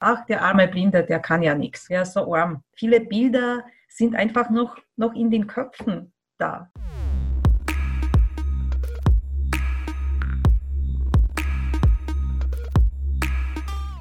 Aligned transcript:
ach, 0.00 0.24
der 0.24 0.42
arme 0.42 0.66
Blinde, 0.66 1.04
der 1.04 1.20
kann 1.20 1.42
ja 1.42 1.54
nichts, 1.54 1.88
ja, 1.88 2.04
so 2.06 2.34
arm. 2.34 2.64
Viele 2.72 3.00
Bilder 3.00 3.64
sind 3.86 4.16
einfach 4.16 4.48
noch, 4.48 4.78
noch 4.96 5.12
in 5.12 5.30
den 5.30 5.46
Köpfen 5.46 6.12
da. 6.38 6.70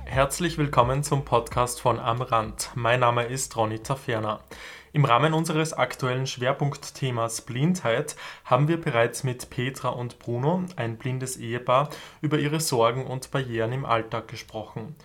Herzlich 0.06 0.58
willkommen 0.58 1.04
zum 1.04 1.24
Podcast 1.26 1.82
von 1.82 2.00
Am 2.00 2.22
Rand. 2.22 2.72
Mein 2.76 3.02
Name 3.02 3.26
ist 3.26 3.56
Ronny 3.58 3.80
Taferner. 3.80 4.40
Im 4.92 5.06
Rahmen 5.06 5.34
unseres 5.34 5.74
aktuellen 5.74 6.26
Schwerpunktthemas 6.26 7.42
Blindheit 7.42 8.16
haben 8.44 8.68
wir 8.68 8.82
bereits 8.82 9.24
mit 9.24 9.50
Petra 9.50 9.90
und 9.90 10.18
Bruno, 10.18 10.64
ein 10.78 10.98
blindes 10.98 11.38
Ehepaar, 11.38 11.90
über 12.22 12.40
ihre 12.40 12.60
Sorgen 12.60 13.06
und 13.06 13.32
Barrieren 13.32 13.72
im 13.74 13.86
Alltag 13.86 14.30
gesprochen. 14.30 14.96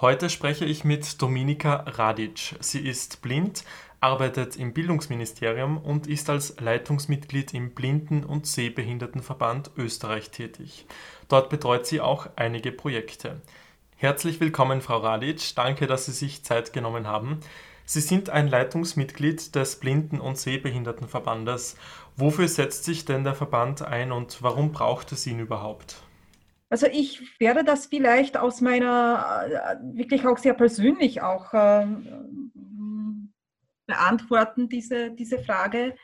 Heute 0.00 0.28
spreche 0.28 0.64
ich 0.64 0.82
mit 0.82 1.22
Dominika 1.22 1.84
Radic. 1.86 2.56
Sie 2.58 2.80
ist 2.80 3.22
blind, 3.22 3.62
arbeitet 4.00 4.56
im 4.56 4.74
Bildungsministerium 4.74 5.78
und 5.78 6.08
ist 6.08 6.28
als 6.28 6.58
Leitungsmitglied 6.58 7.54
im 7.54 7.74
Blinden- 7.74 8.24
und 8.24 8.44
Sehbehindertenverband 8.44 9.70
Österreich 9.76 10.30
tätig. 10.30 10.86
Dort 11.28 11.48
betreut 11.48 11.86
sie 11.86 12.00
auch 12.00 12.26
einige 12.34 12.72
Projekte. 12.72 13.40
Herzlich 13.94 14.40
willkommen, 14.40 14.80
Frau 14.80 14.98
Radic. 14.98 15.54
Danke, 15.54 15.86
dass 15.86 16.06
Sie 16.06 16.12
sich 16.12 16.44
Zeit 16.44 16.72
genommen 16.72 17.06
haben. 17.06 17.38
Sie 17.86 18.00
sind 18.00 18.30
ein 18.30 18.48
Leitungsmitglied 18.48 19.54
des 19.54 19.76
Blinden- 19.78 20.20
und 20.20 20.38
Sehbehindertenverbandes. 20.38 21.76
Wofür 22.16 22.48
setzt 22.48 22.82
sich 22.84 23.04
denn 23.04 23.22
der 23.22 23.34
Verband 23.34 23.82
ein 23.82 24.10
und 24.10 24.42
warum 24.42 24.72
braucht 24.72 25.12
es 25.12 25.24
ihn 25.26 25.38
überhaupt? 25.38 26.03
Also 26.74 26.88
ich 26.88 27.38
werde 27.38 27.62
das 27.62 27.86
vielleicht 27.86 28.36
aus 28.36 28.60
meiner, 28.60 29.46
äh, 29.46 29.96
wirklich 29.96 30.26
auch 30.26 30.38
sehr 30.38 30.54
persönlich 30.54 31.22
auch 31.22 31.54
äh, 31.54 31.86
beantworten, 33.86 34.68
diese, 34.68 35.12
diese 35.12 35.38
Frage. 35.38 35.94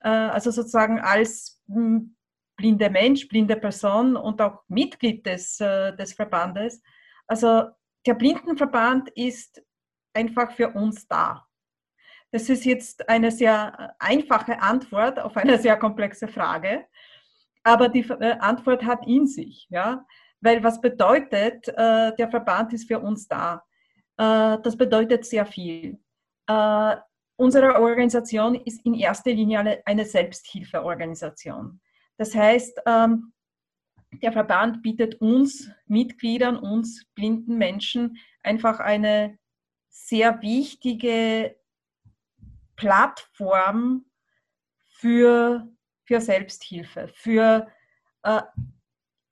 Äh, 0.00 0.08
also 0.08 0.50
sozusagen 0.50 1.00
als 1.00 1.62
hm, 1.68 2.16
blinde 2.56 2.88
Mensch, 2.88 3.28
blinde 3.28 3.56
Person 3.56 4.16
und 4.16 4.40
auch 4.40 4.62
Mitglied 4.68 5.26
des, 5.26 5.60
äh, 5.60 5.94
des 5.94 6.14
Verbandes. 6.14 6.82
Also 7.26 7.64
der 8.06 8.14
Blindenverband 8.14 9.10
ist 9.10 9.62
einfach 10.14 10.50
für 10.52 10.70
uns 10.70 11.06
da? 11.06 11.46
Das 12.30 12.48
ist 12.48 12.64
jetzt 12.64 13.06
eine 13.10 13.30
sehr 13.30 13.94
einfache 13.98 14.62
Antwort 14.62 15.18
auf 15.18 15.36
eine 15.36 15.58
sehr 15.60 15.76
komplexe 15.76 16.26
Frage, 16.26 16.86
aber 17.66 17.88
die 17.88 18.08
äh, 18.08 18.38
Antwort 18.38 18.84
hat 18.84 19.04
in 19.08 19.26
sich, 19.26 19.66
ja, 19.70 20.06
weil 20.40 20.62
was 20.62 20.80
bedeutet, 20.80 21.66
äh, 21.66 22.14
der 22.14 22.30
Verband 22.30 22.72
ist 22.72 22.86
für 22.86 23.00
uns 23.00 23.26
da? 23.26 23.64
Äh, 24.16 24.58
das 24.62 24.76
bedeutet 24.76 25.24
sehr 25.24 25.44
viel. 25.44 25.98
Unsere 27.38 27.80
Organisation 27.80 28.54
ist 28.54 28.86
in 28.86 28.94
erster 28.94 29.32
Linie 29.32 29.82
eine 29.84 30.04
Selbsthilfeorganisation. 30.04 31.80
Das 32.18 32.36
heißt, 32.36 32.82
ähm, 32.86 33.32
der 34.22 34.30
Verband 34.30 34.80
bietet 34.80 35.20
uns 35.20 35.68
Mitgliedern, 35.86 36.56
uns 36.56 37.04
blinden 37.16 37.58
Menschen 37.58 38.16
einfach 38.44 38.78
eine 38.78 39.40
sehr 39.88 40.40
wichtige 40.40 41.56
Plattform 42.76 44.04
für, 44.84 45.68
für 46.06 46.20
Selbsthilfe, 46.20 47.08
für 47.14 47.66
äh, 48.22 48.42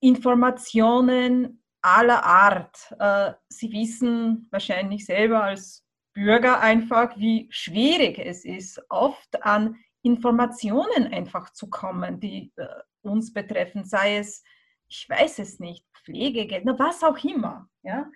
Informationen 0.01 1.63
aller 1.81 2.25
Art. 2.25 2.95
Äh, 2.99 3.33
Sie 3.49 3.73
wissen 3.73 4.49
wahrscheinlich 4.51 5.07
selber 5.07 5.45
als 5.45 5.85
Bürger 6.13 6.61
einfach, 6.61 7.17
wie 7.17 7.49
schwierig 7.51 8.19
es 8.19 8.45
ist, 8.45 8.81
oft 8.89 9.43
an 9.43 9.77
Informationen 10.03 11.13
einfach 11.13 11.51
zu 11.51 11.69
kommen, 11.71 12.21
die 12.21 12.53
äh, 12.57 12.67
uns 13.03 13.33
betreffen, 13.33 13.85
sei 13.85 14.19
es, 14.19 14.43
ich 14.89 15.09
weiß 15.09 15.39
es 15.41 15.59
nicht, 15.59 15.85
Pflegegeld, 16.05 16.67
was 16.79 17.03
auch 17.03 17.23
immer. 17.25 17.69
Ja? 17.83 18.11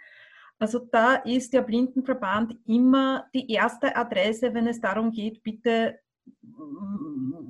Also 0.59 0.81
da 0.81 1.17
ist 1.17 1.53
der 1.53 1.63
Blindenverband 1.63 2.57
immer 2.67 3.27
die 3.35 3.51
erste 3.51 3.95
Adresse, 3.97 4.53
wenn 4.55 4.67
es 4.67 4.81
darum 4.81 5.11
geht, 5.11 5.43
bitte 5.43 5.99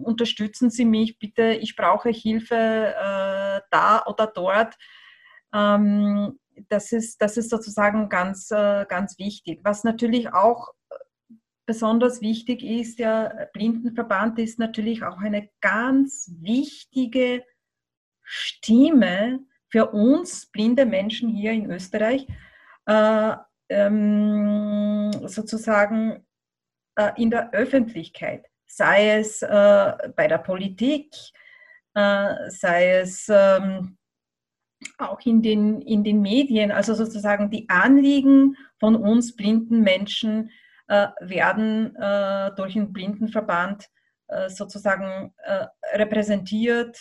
unterstützen 0.03 0.71
Sie 0.71 0.84
mich, 0.84 1.19
bitte, 1.19 1.55
ich 1.55 1.77
brauche 1.77 2.11
Hilfe 2.11 2.55
äh, 2.55 3.61
da 3.71 4.05
oder 4.06 4.27
dort. 4.27 4.75
Ähm, 5.55 6.39
das, 6.69 6.93
ist, 6.93 7.21
das 7.22 7.37
ist 7.37 7.50
sozusagen 7.50 8.09
ganz, 8.09 8.50
äh, 8.50 8.87
ganz 8.89 9.19
wichtig. 9.19 9.61
Was 9.65 9.84
natürlich 9.84 10.33
auch 10.33 10.72
besonders 11.66 12.22
wichtig 12.22 12.62
ist, 12.62 12.99
der 12.99 13.50
Blindenverband 13.53 14.39
ist 14.39 14.59
natürlich 14.59 15.05
auch 15.05 15.19
eine 15.19 15.50
ganz 15.60 16.33
wichtige 16.41 17.45
Stimme 18.22 19.41
für 19.71 19.91
uns 19.91 20.47
blinde 20.47 20.87
Menschen 20.87 21.28
hier 21.28 21.53
in 21.53 21.71
Österreich, 21.71 22.27
äh, 22.87 23.37
ähm, 23.69 25.10
sozusagen 25.27 26.27
äh, 26.97 27.12
in 27.21 27.31
der 27.31 27.53
Öffentlichkeit, 27.53 28.47
sei 28.68 29.18
es 29.18 29.42
äh, 29.42 29.92
bei 30.14 30.28
der 30.28 30.38
Politik, 30.38 31.12
äh, 31.94 32.50
sei 32.50 32.98
es 32.98 33.28
ähm, 33.28 33.96
auch 34.98 35.20
in 35.24 35.42
den, 35.42 35.82
in 35.82 36.04
den 36.04 36.20
Medien, 36.20 36.70
also 36.70 36.94
sozusagen 36.94 37.50
die 37.50 37.68
Anliegen 37.68 38.56
von 38.78 38.94
uns 38.94 39.34
blinden 39.34 39.80
Menschen 39.80 40.50
äh, 40.86 41.08
werden 41.20 41.96
äh, 41.96 42.52
durch 42.54 42.74
den 42.74 42.92
Blindenverband 42.92 43.88
sozusagen 44.48 45.32
repräsentiert 45.94 47.00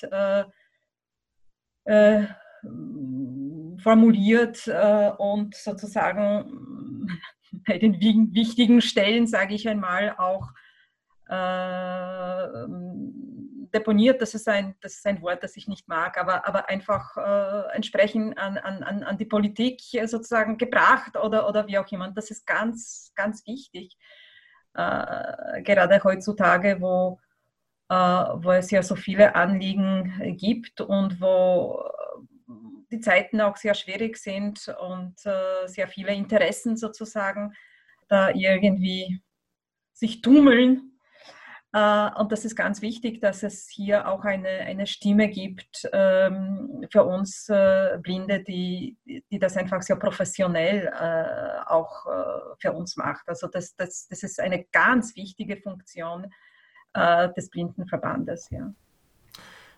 formuliert 3.82 4.68
äh, 4.68 5.12
und 5.18 5.56
sozusagen 5.56 7.10
bei 7.68 7.78
den 7.78 8.02
wichtigen 8.02 8.82
Stellen, 8.82 9.28
sage 9.28 9.56
ich 9.56 9.68
einmal, 9.68 10.16
auch 10.18 10.50
äh, 10.52 10.67
deponiert. 13.72 14.22
Das 14.22 14.34
ist, 14.34 14.48
ein, 14.48 14.76
das 14.82 14.94
ist 14.94 15.06
ein 15.06 15.22
Wort, 15.22 15.44
das 15.44 15.58
ich 15.58 15.68
nicht 15.68 15.88
mag, 15.88 16.18
aber, 16.18 16.48
aber 16.48 16.70
einfach 16.70 17.18
äh, 17.18 17.76
entsprechend 17.76 18.38
an, 18.38 18.58
an, 18.58 19.04
an 19.04 19.18
die 19.18 19.26
Politik 19.26 19.82
sozusagen 20.06 20.58
gebracht 20.58 21.18
oder, 21.18 21.48
oder 21.48 21.68
wie 21.68 21.78
auch 21.78 21.92
immer. 21.92 22.10
Das 22.12 22.32
ist 22.32 22.46
ganz, 22.48 23.12
ganz 23.16 23.46
wichtig. 23.46 23.98
Äh, 24.74 25.62
gerade 25.64 26.04
heutzutage, 26.04 26.78
wo, 26.80 27.20
äh, 27.90 27.96
wo 27.96 28.52
es 28.52 28.72
ja 28.72 28.82
so 28.84 28.96
viele 28.96 29.36
Anliegen 29.36 30.38
gibt 30.38 30.82
und 30.82 31.20
wo 31.20 31.84
die 32.92 33.00
Zeiten 33.00 33.42
auch 33.42 33.58
sehr 33.58 33.74
schwierig 33.74 34.18
sind 34.18 34.74
und 34.80 35.16
äh, 35.26 35.68
sehr 35.68 35.88
viele 35.88 36.14
Interessen 36.14 36.78
sozusagen 36.78 37.54
da 38.08 38.30
irgendwie 38.30 39.22
sich 39.94 40.22
tummeln. 40.22 40.97
Äh, 41.78 42.10
und 42.20 42.32
das 42.32 42.44
ist 42.44 42.56
ganz 42.56 42.82
wichtig, 42.82 43.22
dass 43.22 43.44
es 43.44 43.68
hier 43.70 44.08
auch 44.08 44.24
eine, 44.26 44.48
eine 44.48 44.88
Stimme 44.88 45.30
gibt 45.30 45.88
ähm, 45.94 46.88
für 46.92 47.04
uns 47.04 47.50
äh, 47.50 48.00
Blinde, 48.02 48.40
die, 48.40 48.98
die 49.06 49.38
das 49.38 49.56
einfach 49.58 49.84
sehr 49.84 49.98
professionell 49.98 50.88
äh, 50.88 51.70
auch 51.70 52.08
für 52.60 52.72
uns 52.72 52.98
macht. 52.98 53.28
Also 53.28 53.48
das, 53.48 53.76
das, 53.76 54.08
das 54.08 54.24
ist 54.24 54.40
eine 54.40 54.64
ganz 54.72 55.16
wichtige 55.16 55.58
Funktion 55.58 56.28
des 56.96 57.50
Blindenverbandes. 57.52 58.50
Ja. 58.50 58.74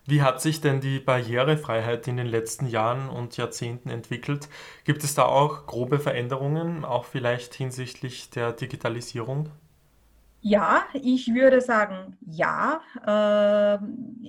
Wie 0.05 0.21
hat 0.21 0.41
sich 0.41 0.61
denn 0.61 0.79
die 0.79 0.99
Barrierefreiheit 0.99 2.07
in 2.07 2.15
den 2.15 2.27
letzten 2.27 2.67
Jahren 2.67 3.09
und 3.09 3.35
Jahrzehnten 3.35 3.89
entwickelt? 3.89 4.47
Gibt 4.85 5.03
es 5.03 5.15
da 5.15 5.25
auch 5.25 5.65
grobe 5.65 5.99
Veränderungen, 5.99 6.85
auch 6.85 7.03
vielleicht 7.03 7.55
hinsichtlich 7.55 8.29
der 8.29 8.53
Digitalisierung? 8.53 9.49
Ja, 10.41 10.85
ich 10.93 11.33
würde 11.33 11.59
sagen 11.59 12.17
ja, 12.21 12.79
äh, 13.05 13.77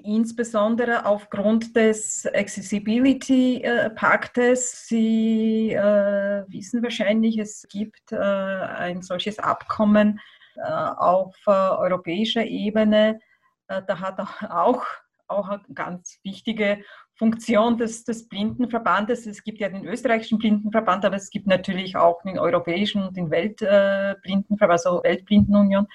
insbesondere 0.02 1.06
aufgrund 1.06 1.76
des 1.76 2.26
Accessibility-Paktes. 2.26 4.88
Sie 4.88 5.70
äh, 5.70 6.42
wissen 6.48 6.82
wahrscheinlich, 6.82 7.38
es 7.38 7.64
gibt 7.70 8.10
äh, 8.10 8.16
ein 8.16 9.02
solches 9.02 9.38
Abkommen 9.38 10.18
äh, 10.56 10.62
auf 10.62 11.36
äh, 11.46 11.50
europäischer 11.50 12.44
Ebene. 12.44 13.20
Äh, 13.68 13.82
da 13.86 14.00
hat 14.00 14.18
auch 14.50 14.84
auch 15.30 15.48
eine 15.48 15.62
ganz 15.74 16.18
wichtige 16.24 16.82
Funktion 17.20 17.76
des, 17.76 18.02
des 18.04 18.26
Blindenverbandes. 18.26 19.26
Es 19.26 19.44
gibt 19.44 19.58
ja 19.58 19.68
den 19.68 19.84
österreichischen 19.84 20.38
Blindenverband, 20.38 21.04
aber 21.04 21.16
es 21.16 21.28
gibt 21.28 21.46
natürlich 21.46 21.94
auch 21.94 22.22
den 22.22 22.38
europäischen 22.38 23.02
und 23.02 23.14
den 23.14 23.30
Weltblindenverband, 23.30 24.72
also 24.72 25.02
Weltblindenunion. 25.04 25.86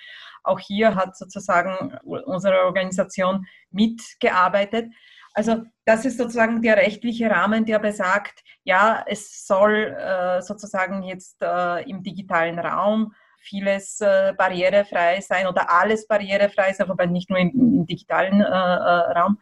Auch 0.43 0.59
hier 0.59 0.93
hat 0.93 1.17
sozusagen 1.17 1.97
unsere 2.03 2.65
Organisation 2.65 3.47
mitgearbeitet. 3.71 4.93
Also 5.33 5.63
das 5.83 6.05
ist 6.05 6.19
sozusagen 6.19 6.61
der 6.61 6.77
rechtliche 6.77 7.27
Rahmen, 7.31 7.65
der 7.65 7.79
besagt, 7.79 8.43
ja, 8.63 9.03
es 9.07 9.47
soll 9.47 9.97
äh, 9.99 10.43
sozusagen 10.43 11.01
jetzt 11.01 11.41
äh, 11.41 11.89
im 11.89 12.03
digitalen 12.03 12.59
Raum 12.59 13.15
vieles 13.39 13.99
äh, 13.99 14.33
barrierefrei 14.37 15.21
sein 15.21 15.47
oder 15.47 15.71
alles 15.71 16.07
barrierefrei 16.07 16.71
sein, 16.73 16.87
aber 16.87 17.07
nicht 17.07 17.31
nur 17.31 17.39
im, 17.39 17.49
im 17.49 17.85
digitalen 17.87 18.41
äh, 18.41 18.45
äh, 18.45 19.19
Raum. 19.19 19.39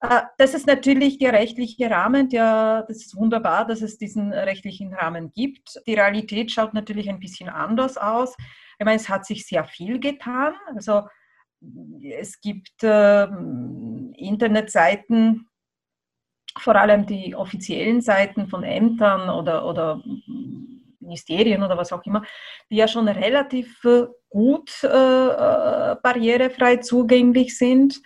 Äh, 0.00 0.22
das 0.38 0.54
ist 0.54 0.66
natürlich 0.66 1.18
der 1.18 1.32
rechtliche 1.32 1.90
Rahmen, 1.90 2.28
der, 2.28 2.84
das 2.88 2.98
ist 2.98 3.16
wunderbar, 3.16 3.66
dass 3.66 3.82
es 3.82 3.98
diesen 3.98 4.32
rechtlichen 4.32 4.94
Rahmen 4.94 5.32
gibt. 5.32 5.80
Die 5.86 5.94
Realität 5.94 6.50
schaut 6.50 6.74
natürlich 6.74 7.08
ein 7.08 7.20
bisschen 7.20 7.48
anders 7.48 7.96
aus. 7.96 8.34
Ich 8.78 8.84
meine, 8.84 8.96
es 8.96 9.08
hat 9.08 9.26
sich 9.26 9.46
sehr 9.46 9.64
viel 9.64 9.98
getan. 9.98 10.54
Also 10.74 11.02
es 12.02 12.40
gibt 12.40 12.82
äh, 12.84 13.24
Internetseiten, 14.16 15.48
vor 16.56 16.76
allem 16.76 17.06
die 17.06 17.34
offiziellen 17.34 18.00
Seiten 18.00 18.48
von 18.48 18.62
Ämtern 18.62 19.28
oder, 19.28 19.66
oder 19.66 20.02
Ministerien 21.00 21.62
oder 21.62 21.76
was 21.76 21.92
auch 21.92 22.04
immer, 22.04 22.22
die 22.70 22.76
ja 22.76 22.86
schon 22.86 23.08
relativ 23.08 23.84
äh, 23.84 24.06
gut 24.28 24.82
äh, 24.84 24.86
äh, 24.86 25.96
barrierefrei 26.02 26.76
zugänglich 26.76 27.56
sind. 27.56 28.00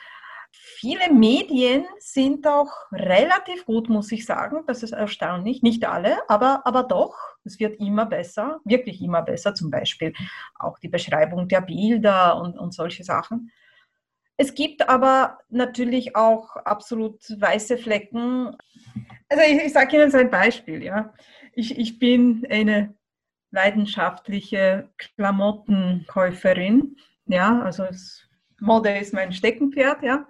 Viele 0.83 1.13
Medien 1.13 1.85
sind 2.01 2.45
auch 2.45 2.73
relativ 2.91 3.67
gut, 3.67 3.89
muss 3.89 4.11
ich 4.11 4.27
sagen. 4.27 4.65
Das 4.67 4.83
ist 4.83 4.91
erstaunlich. 4.91 5.63
Nicht 5.63 5.85
alle, 5.85 6.29
aber, 6.29 6.63
aber 6.67 6.83
doch. 6.83 7.15
Es 7.45 7.61
wird 7.61 7.79
immer 7.79 8.05
besser, 8.05 8.59
wirklich 8.65 9.01
immer 9.01 9.23
besser. 9.23 9.55
Zum 9.55 9.71
Beispiel 9.71 10.13
auch 10.57 10.81
die 10.81 10.89
Beschreibung 10.89 11.47
der 11.47 11.61
Bilder 11.61 12.37
und, 12.37 12.59
und 12.59 12.75
solche 12.75 13.05
Sachen. 13.05 13.53
Es 14.37 14.57
gibt 14.57 14.89
aber 14.89 15.39
natürlich 15.51 16.17
auch 16.17 16.57
absolut 16.57 17.21
weiße 17.41 17.79
Flecken. 17.79 18.57
Also 19.29 19.45
ich, 19.45 19.63
ich 19.63 19.73
sage 19.73 19.97
Ihnen 19.97 20.11
so 20.11 20.19
ein 20.19 20.33
Beispiel. 20.33 20.83
Ja. 20.83 21.15
Ich, 21.53 21.79
ich 21.79 22.01
bin 22.01 22.45
eine 22.51 22.93
leidenschaftliche 23.53 24.91
Klamottenkäuferin. 24.99 26.97
Ja, 27.27 27.63
also 27.63 27.85
es, 27.85 28.29
Mode 28.59 28.99
ist 28.99 29.15
mein 29.15 29.33
Steckenpferd. 29.33 30.03
Ja. 30.03 30.27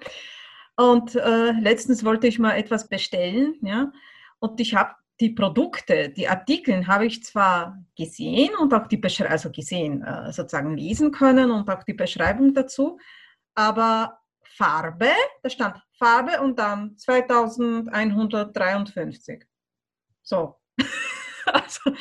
Und 0.77 1.15
äh, 1.15 1.53
letztens 1.53 2.05
wollte 2.05 2.27
ich 2.27 2.39
mal 2.39 2.57
etwas 2.57 2.89
bestellen. 2.89 3.55
Ja. 3.63 3.91
Und 4.39 4.61
ich 4.61 4.75
habe 4.75 4.95
die 5.21 5.31
Produkte, 5.31 6.11
die 6.11 6.29
Artikel 6.29 6.87
habe 6.87 7.07
ich 7.07 7.23
zwar 7.23 7.79
gesehen 7.97 8.55
und 8.57 8.75
auch 8.75 8.89
die 8.89 8.97
Beschreibung, 8.97 9.33
also 9.33 9.53
gesehen, 9.53 10.03
äh, 10.03 10.33
sozusagen 10.33 10.77
lesen 10.77 11.13
können 11.13 11.53
und 11.53 11.71
auch 11.71 11.85
die 11.85 11.95
Beschreibung 11.95 12.53
dazu, 12.55 12.99
aber 13.55 14.19
Farbe, 14.43 15.11
da 15.43 15.51
stand 15.51 15.81
Farbe 15.97 16.41
und 16.41 16.59
dann 16.59 16.97
2153. 16.97 19.45
So. 20.23 20.57
also, 21.47 21.93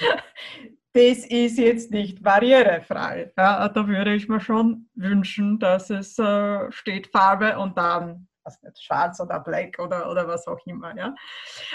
das 0.94 1.26
ist 1.26 1.60
jetzt 1.60 1.92
nicht 1.92 2.24
barrierefrei. 2.24 3.32
Ja, 3.38 3.70
da 3.70 3.88
würde 3.88 4.16
ich 4.16 4.28
mir 4.28 4.42
schon 4.42 4.90
wünschen, 4.96 5.60
dass 5.60 5.92
es 5.92 6.18
äh, 6.18 6.72
steht 6.72 7.06
Farbe 7.08 7.60
und 7.60 7.78
dann 7.78 8.28
was 8.44 8.62
nicht, 8.62 8.82
schwarz 8.84 9.20
oder 9.20 9.40
black 9.40 9.80
oder, 9.80 10.10
oder 10.10 10.28
was 10.28 10.48
auch 10.48 10.60
immer. 10.66 10.96
Ja. 10.96 11.16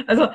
Also 0.06 0.28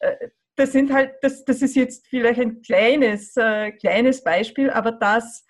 äh, 0.00 0.28
das 0.56 0.72
sind 0.72 0.92
halt, 0.92 1.14
das, 1.22 1.44
das 1.44 1.62
ist 1.62 1.76
jetzt 1.76 2.06
vielleicht 2.08 2.40
ein 2.40 2.62
kleines, 2.62 3.36
äh, 3.36 3.72
kleines 3.72 4.24
Beispiel, 4.24 4.70
aber 4.70 4.92
das 4.92 5.46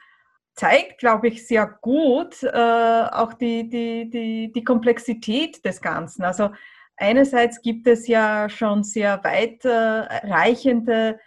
zeigt, 0.55 0.99
glaube 0.99 1.29
ich, 1.29 1.47
sehr 1.47 1.67
gut 1.81 2.43
äh, 2.43 2.49
auch 2.51 3.35
die, 3.35 3.69
die, 3.69 4.11
die, 4.11 4.53
die 4.53 4.65
Komplexität 4.65 5.65
des 5.65 5.81
Ganzen. 5.81 6.25
Also 6.25 6.51
einerseits 6.97 7.61
gibt 7.63 7.87
es 7.87 8.09
ja 8.09 8.49
schon 8.49 8.83
sehr 8.83 9.23
weitreichende 9.23 11.15
äh, 11.15 11.19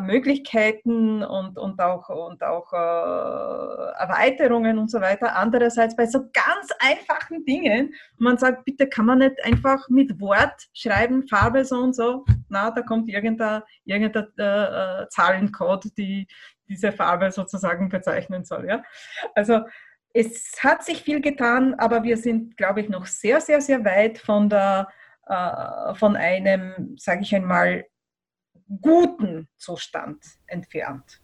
Möglichkeiten 0.00 1.22
und, 1.22 1.56
und 1.56 1.80
auch, 1.80 2.08
und 2.08 2.42
auch 2.42 2.72
äh, 2.72 4.00
Erweiterungen 4.00 4.76
und 4.76 4.90
so 4.90 5.00
weiter. 5.00 5.36
Andererseits 5.36 5.94
bei 5.94 6.06
so 6.06 6.22
ganz 6.32 6.70
einfachen 6.80 7.44
Dingen, 7.44 7.94
man 8.18 8.38
sagt, 8.38 8.64
bitte 8.64 8.88
kann 8.88 9.06
man 9.06 9.18
nicht 9.18 9.44
einfach 9.44 9.88
mit 9.88 10.20
Wort 10.20 10.66
schreiben, 10.72 11.28
Farbe 11.28 11.64
so 11.64 11.76
und 11.76 11.94
so. 11.94 12.24
Na, 12.48 12.72
da 12.72 12.82
kommt 12.82 13.08
irgendein, 13.08 13.62
irgendein 13.84 14.26
äh, 14.36 15.02
äh 15.02 15.08
Zahlencode, 15.10 15.96
die, 15.96 16.26
diese 16.68 16.90
Farbe 16.90 17.30
sozusagen 17.30 17.88
bezeichnen 17.88 18.44
soll. 18.44 18.66
Ja? 18.66 18.82
Also 19.36 19.60
es 20.12 20.56
hat 20.60 20.82
sich 20.82 21.02
viel 21.02 21.20
getan, 21.20 21.74
aber 21.74 22.02
wir 22.02 22.16
sind, 22.16 22.56
glaube 22.56 22.80
ich, 22.80 22.88
noch 22.88 23.06
sehr, 23.06 23.40
sehr, 23.40 23.60
sehr 23.60 23.84
weit 23.84 24.18
von, 24.18 24.48
der, 24.48 24.88
äh, 25.26 25.94
von 25.94 26.16
einem, 26.16 26.96
sage 26.98 27.20
ich 27.22 27.32
einmal, 27.32 27.84
guten 28.68 29.48
Zustand 29.56 30.24
entfernt. 30.46 31.20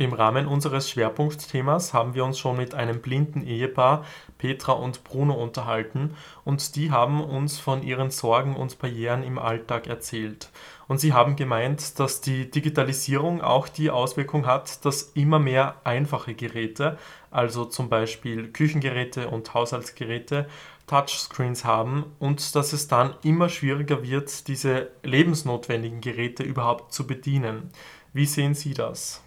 Im 0.00 0.12
Rahmen 0.12 0.46
unseres 0.46 0.88
Schwerpunktthemas 0.88 1.92
haben 1.92 2.14
wir 2.14 2.24
uns 2.24 2.38
schon 2.38 2.56
mit 2.56 2.72
einem 2.72 3.00
blinden 3.02 3.42
Ehepaar, 3.42 4.04
Petra 4.38 4.70
und 4.70 5.02
Bruno, 5.02 5.34
unterhalten 5.34 6.14
und 6.44 6.76
die 6.76 6.92
haben 6.92 7.20
uns 7.20 7.58
von 7.58 7.82
ihren 7.82 8.12
Sorgen 8.12 8.54
und 8.54 8.78
Barrieren 8.78 9.24
im 9.24 9.40
Alltag 9.40 9.88
erzählt. 9.88 10.50
Und 10.86 11.00
sie 11.00 11.14
haben 11.14 11.34
gemeint, 11.34 11.98
dass 11.98 12.20
die 12.20 12.48
Digitalisierung 12.48 13.40
auch 13.40 13.66
die 13.66 13.90
Auswirkung 13.90 14.46
hat, 14.46 14.84
dass 14.84 15.02
immer 15.14 15.40
mehr 15.40 15.80
einfache 15.82 16.34
Geräte, 16.34 16.96
also 17.32 17.64
zum 17.64 17.88
Beispiel 17.88 18.52
Küchengeräte 18.52 19.28
und 19.28 19.52
Haushaltsgeräte, 19.52 20.46
Touchscreens 20.88 21.64
haben 21.64 22.16
und 22.18 22.56
dass 22.56 22.72
es 22.72 22.88
dann 22.88 23.14
immer 23.22 23.48
schwieriger 23.48 24.02
wird, 24.02 24.48
diese 24.48 24.90
lebensnotwendigen 25.04 26.00
Geräte 26.00 26.42
überhaupt 26.42 26.92
zu 26.92 27.06
bedienen. 27.06 27.70
Wie 28.12 28.26
sehen 28.26 28.54
Sie 28.54 28.74
das? 28.74 29.22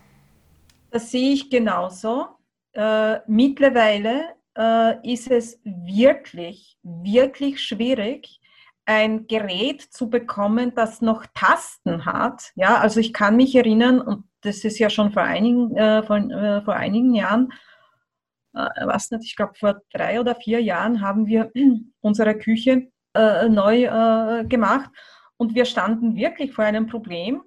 Das 0.89 1.11
sehe 1.11 1.31
ich 1.31 1.49
genauso. 1.49 2.25
Äh, 2.73 3.19
mittlerweile 3.27 4.35
äh, 4.57 5.09
ist 5.09 5.31
es 5.31 5.59
wirklich, 5.63 6.77
wirklich 6.83 7.61
schwierig, 7.61 8.41
ein 8.85 9.27
Gerät 9.27 9.81
zu 9.81 10.09
bekommen, 10.09 10.73
das 10.75 11.01
noch 11.01 11.25
Tasten 11.33 12.05
hat. 12.05 12.51
Ja, 12.55 12.77
also 12.77 12.99
ich 12.99 13.13
kann 13.13 13.37
mich 13.37 13.55
erinnern, 13.55 14.01
und 14.01 14.25
das 14.41 14.63
ist 14.65 14.79
ja 14.79 14.89
schon 14.89 15.11
vor 15.11 15.23
einigen, 15.23 15.75
äh, 15.77 16.03
von, 16.03 16.31
äh, 16.31 16.61
vor 16.63 16.75
einigen 16.75 17.13
Jahren, 17.13 17.53
äh, 18.53 18.85
was 18.85 19.11
nicht, 19.11 19.25
ich 19.25 19.35
glaube 19.35 19.53
vor 19.57 19.81
drei 19.93 20.19
oder 20.19 20.35
vier 20.35 20.61
Jahren 20.61 21.01
haben 21.01 21.25
wir 21.25 21.51
unsere 22.01 22.37
Küche 22.37 22.91
äh, 23.13 23.49
neu 23.49 23.83
äh, 23.83 24.45
gemacht 24.45 24.89
und 25.37 25.55
wir 25.55 25.65
standen 25.65 26.15
wirklich 26.15 26.53
vor 26.53 26.65
einem 26.65 26.87
Problem, 26.87 27.43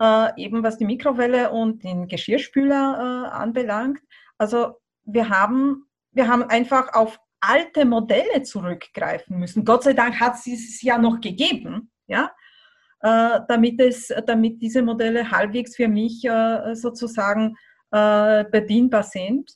äh, 0.00 0.42
eben 0.42 0.62
was 0.62 0.78
die 0.78 0.84
Mikrowelle 0.84 1.50
und 1.50 1.82
den 1.82 2.08
Geschirrspüler 2.08 3.26
äh, 3.26 3.36
anbelangt. 3.36 4.00
Also 4.36 4.80
wir 5.04 5.28
haben, 5.28 5.86
wir 6.12 6.28
haben 6.28 6.42
einfach 6.44 6.94
auf 6.94 7.18
alte 7.40 7.84
Modelle 7.84 8.42
zurückgreifen 8.42 9.38
müssen. 9.38 9.64
Gott 9.64 9.84
sei 9.84 9.92
Dank 9.92 10.18
hat 10.20 10.34
es 10.34 10.46
es 10.46 10.82
ja 10.82 10.98
noch 10.98 11.20
gegeben, 11.20 11.90
ja, 12.06 12.30
äh, 13.00 13.40
damit, 13.48 13.80
es, 13.80 14.12
damit 14.26 14.60
diese 14.60 14.82
Modelle 14.82 15.30
halbwegs 15.30 15.76
für 15.76 15.88
mich 15.88 16.24
äh, 16.24 16.74
sozusagen 16.74 17.56
äh, 17.90 18.44
bedienbar 18.44 19.04
sind. 19.04 19.50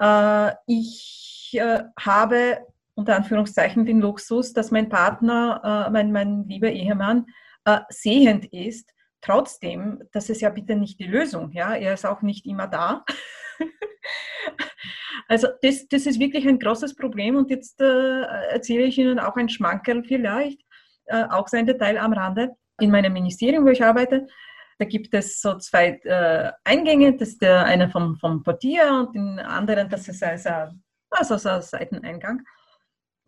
Äh, 0.00 0.52
ich 0.66 1.50
äh, 1.52 1.84
habe 1.98 2.58
unter 2.94 3.16
Anführungszeichen 3.16 3.86
den 3.86 4.00
Luxus, 4.00 4.52
dass 4.52 4.70
mein 4.70 4.88
Partner, 4.88 5.88
mein, 5.90 6.12
mein 6.12 6.44
lieber 6.46 6.68
Ehemann, 6.68 7.24
sehend 7.88 8.44
ist 8.52 8.92
Trotzdem, 9.22 10.02
das 10.12 10.30
ist 10.30 10.40
ja 10.40 10.48
bitte 10.48 10.76
nicht 10.76 10.98
die 10.98 11.06
Lösung. 11.06 11.52
Ja? 11.52 11.74
Er 11.74 11.94
ist 11.94 12.06
auch 12.06 12.22
nicht 12.22 12.46
immer 12.46 12.66
da. 12.66 13.04
also 15.28 15.48
das, 15.60 15.86
das 15.88 16.06
ist 16.06 16.18
wirklich 16.18 16.48
ein 16.48 16.58
großes 16.58 16.96
Problem 16.96 17.36
und 17.36 17.50
jetzt 17.50 17.80
äh, 17.80 18.22
erzähle 18.50 18.84
ich 18.84 18.96
Ihnen 18.96 19.18
auch 19.18 19.36
ein 19.36 19.50
Schmankerl 19.50 20.04
vielleicht, 20.04 20.62
äh, 21.06 21.24
auch 21.24 21.48
sein 21.48 21.66
Detail 21.66 21.98
am 21.98 22.12
Rande. 22.12 22.50
In 22.80 22.90
meinem 22.90 23.12
Ministerium, 23.12 23.66
wo 23.66 23.68
ich 23.68 23.84
arbeite, 23.84 24.26
da 24.80 24.86
gibt 24.86 25.14
es 25.14 25.40
so 25.40 25.58
zwei 25.58 26.00
äh, 26.04 26.52
Eingänge, 26.64 27.16
das 27.16 27.30
ist 27.30 27.42
der 27.42 27.64
eine 27.64 27.90
vom, 27.90 28.16
vom 28.16 28.42
Portier 28.42 28.90
und 28.92 29.14
den 29.14 29.38
anderen, 29.38 29.88
das 29.88 30.08
ist 30.08 30.22
also, 30.22 30.74
also 31.10 31.36
so 31.36 31.48
ein 31.50 31.62
Seiteneingang 31.62 32.42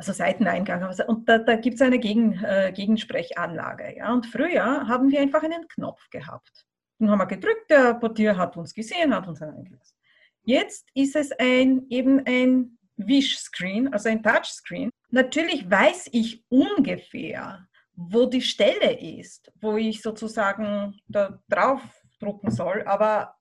also 0.02 0.12
Seiteneingang. 0.12 0.85
Und 1.06 1.28
da, 1.28 1.38
da 1.38 1.56
gibt 1.56 1.76
es 1.76 1.82
eine 1.82 1.99
Gegen, 1.99 2.42
äh, 2.42 2.73
Gegensprechanlage. 2.75 3.97
Ja? 3.97 4.12
Und 4.12 4.26
früher 4.26 4.88
haben 4.88 5.11
wir 5.11 5.21
einfach 5.21 5.42
einen 5.42 5.68
Knopf 5.68 6.09
gehabt. 6.11 6.66
Den 6.99 7.11
haben 7.11 7.18
wir 7.18 7.26
gedrückt, 7.26 7.71
der 7.71 7.94
Portier 7.94 8.37
hat 8.37 8.56
uns 8.56 8.75
gesehen, 8.75 9.14
hat 9.14 9.28
uns 9.28 9.40
eingelassen. 9.42 9.97
Jetzt 10.44 10.88
ist 10.94 11.14
es 11.14 11.30
ein, 11.38 11.87
eben 11.88 12.23
ein 12.26 12.78
Wischscreen, 12.97 13.92
also 13.92 14.09
ein 14.09 14.23
Touchscreen. 14.23 14.90
Natürlich 15.11 15.71
weiß 15.71 16.09
ich 16.12 16.44
ungefähr, 16.49 17.66
wo 18.11 18.26
die 18.26 18.42
Stelle 18.42 18.99
ist, 19.00 19.52
wo 19.61 19.76
ich 19.76 20.02
sozusagen 20.02 21.00
da 21.09 21.38
drauf 21.49 21.80
drucken 22.21 22.50
soll, 22.50 22.82
aber 22.87 23.37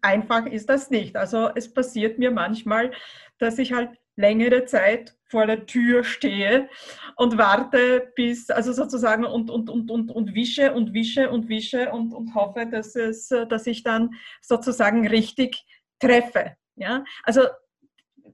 einfach 0.00 0.46
ist 0.46 0.68
das 0.68 0.90
nicht. 0.90 1.16
Also 1.16 1.50
es 1.54 1.72
passiert 1.72 2.18
mir 2.18 2.30
manchmal, 2.30 2.92
dass 3.38 3.58
ich 3.58 3.72
halt 3.72 3.90
längere 4.16 4.64
Zeit 4.64 5.14
vor 5.30 5.46
der 5.46 5.66
Tür 5.66 6.02
stehe 6.02 6.68
und 7.16 7.38
warte 7.38 8.12
bis, 8.16 8.50
also 8.50 8.72
sozusagen 8.72 9.24
und, 9.24 9.50
und, 9.50 9.70
und, 9.70 9.90
und, 9.90 10.10
und 10.10 10.34
wische 10.34 10.72
und 10.72 10.92
wische 10.92 11.30
und 11.30 11.48
wische 11.48 11.92
und, 11.92 12.12
und 12.12 12.34
hoffe, 12.34 12.66
dass, 12.66 12.96
es, 12.96 13.28
dass 13.28 13.66
ich 13.66 13.82
dann 13.82 14.10
sozusagen 14.40 15.06
richtig 15.06 15.64
treffe. 16.00 16.56
Ja? 16.74 17.04
Also 17.22 17.42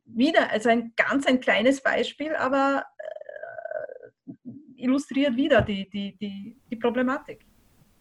wieder, 0.04 0.50
also 0.50 0.70
ein 0.70 0.92
ganz 0.96 1.26
ein 1.26 1.40
kleines 1.40 1.82
Beispiel, 1.82 2.34
aber 2.34 2.84
illustriert 4.76 5.36
wieder 5.36 5.62
die, 5.62 5.88
die, 5.88 6.16
die, 6.16 6.56
die 6.70 6.76
Problematik. 6.76 7.40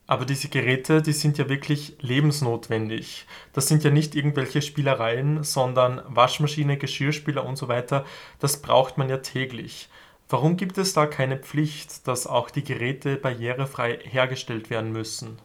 Aber 0.05 0.25
diese 0.25 0.49
Geräte, 0.49 1.01
die 1.01 1.13
sind 1.13 1.37
ja 1.37 1.47
wirklich 1.47 1.95
lebensnotwendig. 2.01 3.25
Das 3.53 3.67
sind 3.67 3.83
ja 3.83 3.89
nicht 3.89 4.15
irgendwelche 4.15 4.61
Spielereien, 4.61 5.43
sondern 5.43 6.01
Waschmaschine, 6.07 6.77
Geschirrspüler 6.77 7.45
und 7.45 7.55
so 7.55 7.69
weiter. 7.69 8.05
Das 8.39 8.61
braucht 8.61 8.97
man 8.97 9.09
ja 9.09 9.17
täglich. 9.17 9.89
Warum 10.27 10.57
gibt 10.57 10.77
es 10.77 10.93
da 10.93 11.05
keine 11.05 11.37
Pflicht, 11.37 12.07
dass 12.07 12.27
auch 12.27 12.49
die 12.49 12.63
Geräte 12.63 13.15
barrierefrei 13.15 13.99
hergestellt 14.03 14.69
werden 14.69 14.91
müssen? 14.91 15.37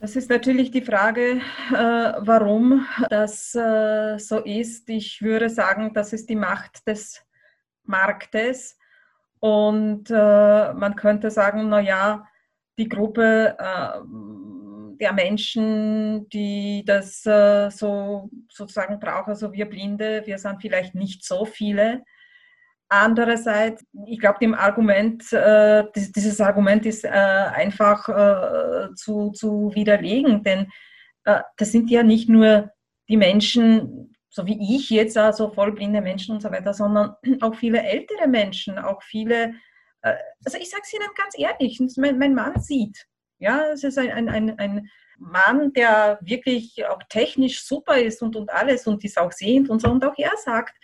Das 0.00 0.16
ist 0.16 0.30
natürlich 0.30 0.70
die 0.70 0.80
Frage, 0.80 1.42
äh, 1.72 1.74
warum 1.74 2.86
das 3.10 3.54
äh, 3.54 4.18
so 4.18 4.38
ist. 4.38 4.88
Ich 4.88 5.20
würde 5.20 5.50
sagen, 5.50 5.92
das 5.92 6.14
ist 6.14 6.30
die 6.30 6.36
Macht 6.36 6.86
des 6.86 7.22
Marktes. 7.84 8.78
Und 9.40 10.10
äh, 10.10 10.72
man 10.74 10.96
könnte 10.96 11.30
sagen, 11.30 11.68
naja, 11.68 12.26
die 12.78 12.88
Gruppe 12.88 13.56
der 15.00 15.12
Menschen, 15.12 16.28
die 16.30 16.82
das 16.86 17.22
so 17.22 18.30
sozusagen 18.50 18.98
brauchen, 18.98 19.30
also 19.30 19.52
wir 19.52 19.66
Blinde, 19.66 20.22
wir 20.24 20.38
sind 20.38 20.62
vielleicht 20.62 20.94
nicht 20.94 21.24
so 21.24 21.44
viele. 21.44 22.02
Andererseits, 22.92 23.84
ich 24.06 24.18
glaube, 24.18 24.40
dem 24.40 24.52
Argument, 24.52 25.32
äh, 25.32 25.84
dieses 25.94 26.40
Argument 26.40 26.84
ist 26.84 27.04
äh, 27.04 27.08
einfach 27.08 28.08
äh, 28.08 28.94
zu, 28.96 29.30
zu 29.30 29.70
widerlegen, 29.76 30.42
denn 30.42 30.66
äh, 31.24 31.40
das 31.56 31.70
sind 31.70 31.88
ja 31.88 32.02
nicht 32.02 32.28
nur 32.28 32.72
die 33.08 33.16
Menschen, 33.16 34.16
so 34.30 34.46
wie 34.46 34.76
ich 34.76 34.88
jetzt, 34.90 35.18
also 35.18 35.50
vollblinde 35.50 36.00
Menschen 36.00 36.34
und 36.34 36.40
so 36.40 36.50
weiter, 36.50 36.72
sondern 36.72 37.16
auch 37.40 37.54
viele 37.54 37.82
ältere 37.82 38.28
Menschen, 38.28 38.78
auch 38.78 39.02
viele, 39.02 39.54
äh, 40.02 40.14
also 40.44 40.56
ich 40.58 40.70
sage 40.70 40.82
es 40.84 40.92
Ihnen 40.92 41.08
ganz 41.16 41.36
ehrlich, 41.36 41.80
mein, 41.96 42.18
mein, 42.18 42.34
Mann 42.34 42.60
sieht, 42.60 43.06
ja, 43.38 43.70
es 43.72 43.84
ist 43.84 43.98
ein, 43.98 44.10
ein, 44.10 44.28
ein, 44.28 44.58
ein 44.58 44.90
Mann, 45.18 45.72
der 45.72 46.18
wirklich 46.22 46.86
auch 46.86 47.02
technisch 47.08 47.64
super 47.64 47.98
ist 47.98 48.22
und, 48.22 48.36
und 48.36 48.50
alles 48.50 48.86
und 48.86 49.04
ist 49.04 49.18
auch 49.18 49.32
sehend 49.32 49.68
und 49.68 49.82
so, 49.82 49.90
und 49.90 50.04
auch 50.04 50.16
er 50.16 50.32
sagt, 50.36 50.74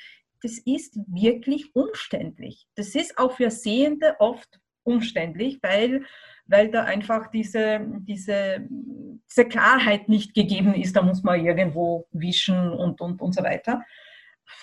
das 0.43 0.59
ist 0.59 0.99
wirklich 1.07 1.75
umständlich. 1.75 2.67
Das 2.75 2.95
ist 2.95 3.17
auch 3.19 3.33
für 3.33 3.51
Sehende 3.51 4.17
oft 4.19 4.61
umständlich, 4.83 5.59
weil, 5.63 6.05
weil 6.47 6.71
da 6.71 6.85
einfach 6.85 7.31
diese, 7.31 7.81
diese, 8.01 8.67
diese 9.31 9.49
Klarheit 9.49 10.09
nicht 10.09 10.35
gegeben 10.35 10.75
ist. 10.75 10.95
Da 10.95 11.03
muss 11.03 11.23
man 11.23 11.45
irgendwo 11.45 12.07
wischen 12.13 12.71
und, 12.71 13.01
und, 13.01 13.21
und 13.21 13.35
so 13.35 13.43
weiter. 13.43 13.83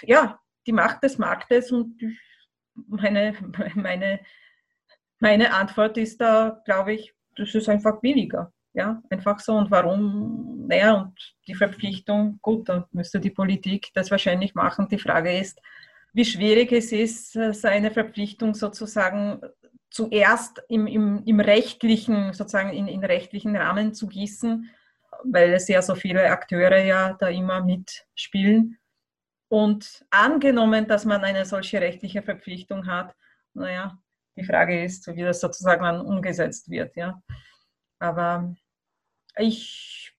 Ja, 0.03 0.39
die 0.65 0.71
Macht 0.71 1.03
des 1.03 1.17
Marktes 1.17 1.71
und 1.71 2.01
meine, 2.87 3.33
meine, 3.75 4.19
meine 5.19 5.53
Antwort 5.53 5.97
ist 5.97 6.19
da, 6.21 6.61
glaube 6.65 6.93
ich, 6.93 7.13
das 7.35 7.53
ist 7.55 7.69
einfach 7.69 7.99
billiger. 8.01 8.51
Ja, 8.75 9.03
einfach 9.11 9.39
so. 9.39 9.53
Und 9.55 9.69
warum? 9.69 10.65
Naja, 10.67 10.93
und 10.93 11.13
die 11.47 11.53
Verpflichtung, 11.53 12.39
gut, 12.41 12.67
da 12.69 12.87
müsste 12.91 13.19
die 13.19 13.29
Politik 13.29 13.89
das 13.93 14.09
wahrscheinlich 14.09 14.55
machen. 14.55 14.87
Die 14.89 14.97
Frage 14.97 15.37
ist, 15.37 15.61
wie 16.13 16.25
schwierig 16.25 16.71
es 16.71 16.91
ist, 16.91 17.33
seine 17.33 17.91
Verpflichtung 17.91 18.55
sozusagen 18.55 19.41
zuerst 19.93 20.59
im, 20.69 20.87
im, 20.87 21.23
im 21.23 21.39
rechtlichen, 21.39 22.33
sozusagen 22.33 22.71
in, 22.71 22.87
in 22.87 23.05
rechtlichen 23.05 23.55
Rahmen 23.55 23.93
zu 23.93 24.07
gießen, 24.07 24.67
weil 25.23 25.53
es 25.53 25.67
ja 25.67 25.83
so 25.83 25.93
viele 25.93 26.31
Akteure 26.31 26.83
ja 26.83 27.13
da 27.13 27.27
immer 27.27 27.63
mitspielen. 27.63 28.79
Und 29.49 30.03
angenommen, 30.09 30.87
dass 30.87 31.05
man 31.05 31.23
eine 31.23 31.45
solche 31.45 31.79
rechtliche 31.79 32.23
Verpflichtung 32.23 32.87
hat, 32.87 33.15
naja, 33.53 33.99
die 34.35 34.43
Frage 34.43 34.83
ist, 34.83 35.05
wie 35.15 35.21
das 35.21 35.39
sozusagen 35.39 35.83
dann 35.83 36.01
umgesetzt 36.01 36.71
wird. 36.71 36.95
Ja. 36.95 37.21
Aber 37.99 38.55
ich 39.37 40.11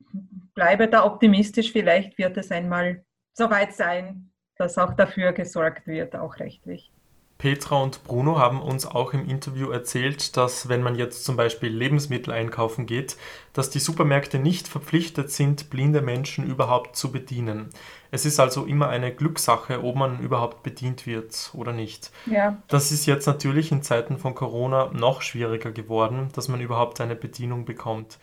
bleibe 0.54 0.86
da 0.86 1.04
optimistisch. 1.04 1.72
Vielleicht 1.72 2.16
wird 2.16 2.36
es 2.36 2.52
einmal 2.52 3.04
soweit 3.32 3.74
sein, 3.74 4.30
dass 4.54 4.78
auch 4.78 4.94
dafür 4.94 5.32
gesorgt 5.32 5.88
wird, 5.88 6.14
auch 6.14 6.38
rechtlich. 6.38 6.93
Petra 7.38 7.82
und 7.82 8.04
Bruno 8.04 8.38
haben 8.38 8.62
uns 8.62 8.86
auch 8.86 9.12
im 9.12 9.28
Interview 9.28 9.70
erzählt, 9.70 10.36
dass 10.36 10.68
wenn 10.68 10.82
man 10.82 10.94
jetzt 10.94 11.24
zum 11.24 11.36
Beispiel 11.36 11.68
Lebensmittel 11.68 12.32
einkaufen 12.32 12.86
geht, 12.86 13.16
dass 13.52 13.70
die 13.70 13.80
Supermärkte 13.80 14.38
nicht 14.38 14.68
verpflichtet 14.68 15.30
sind, 15.30 15.68
blinde 15.68 16.00
Menschen 16.00 16.46
überhaupt 16.46 16.96
zu 16.96 17.12
bedienen. 17.12 17.70
Es 18.10 18.24
ist 18.24 18.38
also 18.38 18.64
immer 18.64 18.88
eine 18.88 19.12
Glückssache, 19.12 19.82
ob 19.82 19.96
man 19.96 20.20
überhaupt 20.20 20.62
bedient 20.62 21.06
wird 21.06 21.50
oder 21.52 21.72
nicht. 21.72 22.12
Ja. 22.26 22.56
Das 22.68 22.92
ist 22.92 23.06
jetzt 23.06 23.26
natürlich 23.26 23.72
in 23.72 23.82
Zeiten 23.82 24.16
von 24.16 24.34
Corona 24.34 24.90
noch 24.92 25.20
schwieriger 25.20 25.72
geworden, 25.72 26.28
dass 26.34 26.48
man 26.48 26.60
überhaupt 26.60 27.00
eine 27.00 27.16
Bedienung 27.16 27.64
bekommt. 27.64 28.18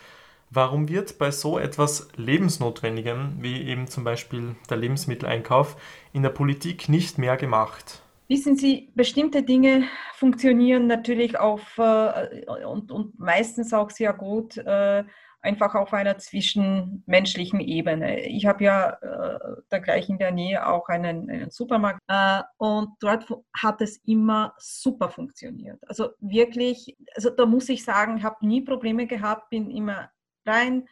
Warum 0.50 0.90
wird 0.90 1.18
bei 1.18 1.32
so 1.32 1.60
etwas 1.60 2.10
Lebensnotwendigem, 2.16 3.38
wie 3.40 3.62
eben 3.62 3.88
zum 3.88 4.04
Beispiel 4.04 4.56
der 4.70 4.78
Lebensmitteleinkauf, 4.78 5.78
in 6.12 6.24
der 6.24 6.30
Politik 6.30 6.90
nicht 6.90 7.18
mehr 7.18 7.38
gemacht? 7.38 8.02
Wissen 8.32 8.56
Sie, 8.56 8.94
bestimmte 8.96 9.44
Dinge 9.44 9.90
funktionieren 10.14 10.88
natürlich 10.88 11.38
auf 11.38 11.78
äh, 11.78 12.46
und, 12.66 12.90
und 12.90 13.20
meistens 13.20 13.74
auch 13.74 13.90
sehr 13.90 14.14
gut 14.14 14.56
äh, 14.56 15.04
einfach 15.42 15.76
auf 15.76 15.92
einer 15.92 16.18
zwischenmenschlichen 16.18 17.60
Ebene. 17.60 18.26
Ich 18.26 18.46
habe 18.46 18.64
ja 18.64 18.92
äh, 18.92 19.62
da 19.68 19.80
gleich 19.80 20.08
in 20.08 20.18
der 20.18 20.32
Nähe 20.32 20.66
auch 20.66 20.88
einen, 20.88 21.30
einen 21.30 21.52
Supermarkt 21.52 22.00
äh, 22.08 22.42
und 22.56 22.92
dort 23.02 23.26
hat 23.54 23.82
es 23.82 23.98
immer 24.06 24.54
super 24.60 25.10
funktioniert. 25.10 25.82
Also 25.90 26.12
wirklich, 26.22 26.96
also 27.14 27.32
da 27.32 27.46
muss 27.46 27.68
ich 27.68 27.84
sagen, 27.84 28.24
habe 28.24 28.48
nie 28.48 28.62
Probleme 28.62 29.08
gehabt, 29.08 29.50
bin 29.50 29.70
immer 29.70 30.10
rein. 30.46 30.88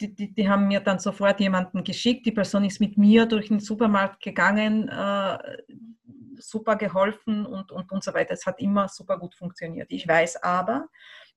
Die, 0.00 0.14
die, 0.14 0.32
die, 0.32 0.48
haben 0.48 0.68
mir 0.68 0.78
dann 0.78 1.00
sofort 1.00 1.40
jemanden 1.40 1.82
geschickt. 1.82 2.24
Die 2.26 2.32
Person 2.32 2.64
ist 2.64 2.80
mit 2.80 2.96
mir 2.96 3.26
durch 3.26 3.48
den 3.48 3.58
Supermarkt 3.58 4.22
gegangen, 4.22 4.88
äh, 4.88 5.38
super 6.40 6.76
geholfen 6.76 7.46
und, 7.46 7.72
und, 7.72 7.92
und 7.92 8.04
so 8.04 8.14
weiter. 8.14 8.34
Es 8.34 8.46
hat 8.46 8.60
immer 8.60 8.88
super 8.88 9.18
gut 9.18 9.34
funktioniert. 9.34 9.90
Ich 9.90 10.06
weiß 10.06 10.42
aber, 10.42 10.88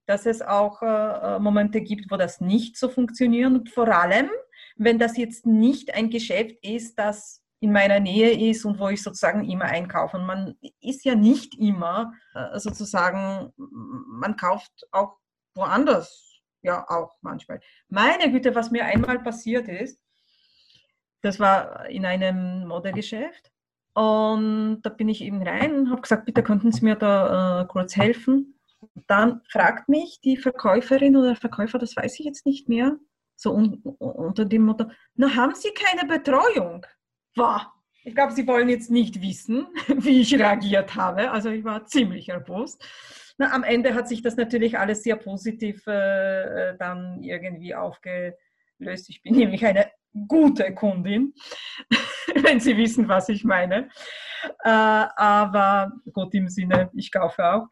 dass 0.06 0.26
es 0.26 0.42
auch 0.42 0.82
äh, 0.82 1.40
Momente 1.40 1.82
gibt, 1.82 2.12
wo 2.12 2.18
das 2.18 2.42
nicht 2.42 2.78
so 2.78 2.90
funktioniert. 2.90 3.48
Und 3.48 3.70
vor 3.70 3.88
allem, 3.88 4.30
wenn 4.76 5.00
das 5.00 5.18
jetzt 5.18 5.46
nicht 5.46 5.94
ein 5.94 6.10
Geschäft 6.10 6.58
ist, 6.62 7.00
das 7.00 7.42
in 7.60 7.72
meiner 7.72 8.02
Nähe 8.02 8.50
ist 8.50 8.66
und 8.66 8.78
wo 8.78 8.90
ich 8.90 9.02
sozusagen 9.02 9.50
immer 9.50 9.66
einkaufe. 9.66 10.18
Und 10.18 10.26
man 10.26 10.56
ist 10.82 11.06
ja 11.06 11.16
nicht 11.16 11.58
immer 11.58 12.14
äh, 12.34 12.60
sozusagen, 12.60 13.54
man 13.56 14.36
kauft 14.36 14.86
auch 14.92 15.18
woanders 15.56 16.42
ja 16.62 16.86
auch 16.90 17.16
manchmal. 17.22 17.62
Meine 17.88 18.32
Güte, 18.32 18.54
was 18.54 18.72
mir 18.72 18.84
einmal 18.86 19.20
passiert 19.20 19.70
ist, 19.70 20.02
das 21.22 21.40
war 21.40 21.88
in 21.88 22.06
einem 22.06 22.68
Modegeschäft 22.68 23.53
und 23.94 24.82
da 24.82 24.90
bin 24.90 25.08
ich 25.08 25.22
eben 25.22 25.42
rein 25.44 25.76
und 25.76 25.92
habe 25.92 26.02
gesagt, 26.02 26.26
bitte 26.26 26.42
könnten 26.42 26.72
Sie 26.72 26.84
mir 26.84 26.96
da 26.96 27.62
äh, 27.62 27.66
kurz 27.68 27.96
helfen. 27.96 28.60
Dann 29.08 29.42
fragt 29.50 29.88
mich 29.88 30.20
die 30.22 30.36
Verkäuferin 30.38 31.16
oder 31.16 31.28
der 31.28 31.36
Verkäufer, 31.36 31.78
das 31.78 31.96
weiß 31.96 32.20
ich 32.20 32.26
jetzt 32.26 32.46
nicht 32.46 32.68
mehr, 32.70 32.98
so 33.36 33.54
un 33.54 33.76
unter 34.00 34.46
dem 34.46 34.64
Motto, 34.64 34.86
na 35.16 35.36
haben 35.36 35.56
Sie 35.56 35.72
keine 35.74 36.08
Betreuung? 36.08 36.86
Wow. 37.36 37.62
Ich 38.04 38.16
glaube, 38.16 38.34
Sie 38.34 38.48
wollen 38.48 38.68
jetzt 38.68 38.92
nicht 38.92 39.22
wissen, 39.22 39.68
wie 39.88 40.22
ich 40.22 40.38
reagiert 40.38 40.96
habe. 40.96 41.32
Also 41.32 41.50
ich 41.50 41.64
war 41.64 41.86
ziemlich 41.86 42.30
erbost. 42.30 42.84
Na, 43.38 43.52
am 43.52 43.64
Ende 43.64 43.94
hat 43.94 44.08
sich 44.08 44.22
das 44.22 44.36
natürlich 44.36 44.78
alles 44.78 45.04
sehr 45.04 45.16
positiv 45.16 45.88
äh, 45.88 46.72
äh 46.72 46.78
dann 46.78 47.24
irgendwie 47.24 47.74
aufgelöst. 47.74 49.10
Ich 49.10 49.22
bin 49.24 49.36
nämlich 49.36 49.66
eine 49.66 49.90
gute 50.28 50.74
Kundin, 50.74 51.34
wenn 52.44 52.60
Sie 52.60 52.78
wissen, 52.78 53.08
was 53.08 53.30
ich 53.30 53.44
meine. 53.44 53.90
Äh, 54.64 54.70
aber 54.70 55.92
gut 56.12 56.34
im 56.34 56.50
Sinne, 56.50 56.90
ich 56.94 57.12
kaufe 57.12 57.44
auch. 57.46 57.68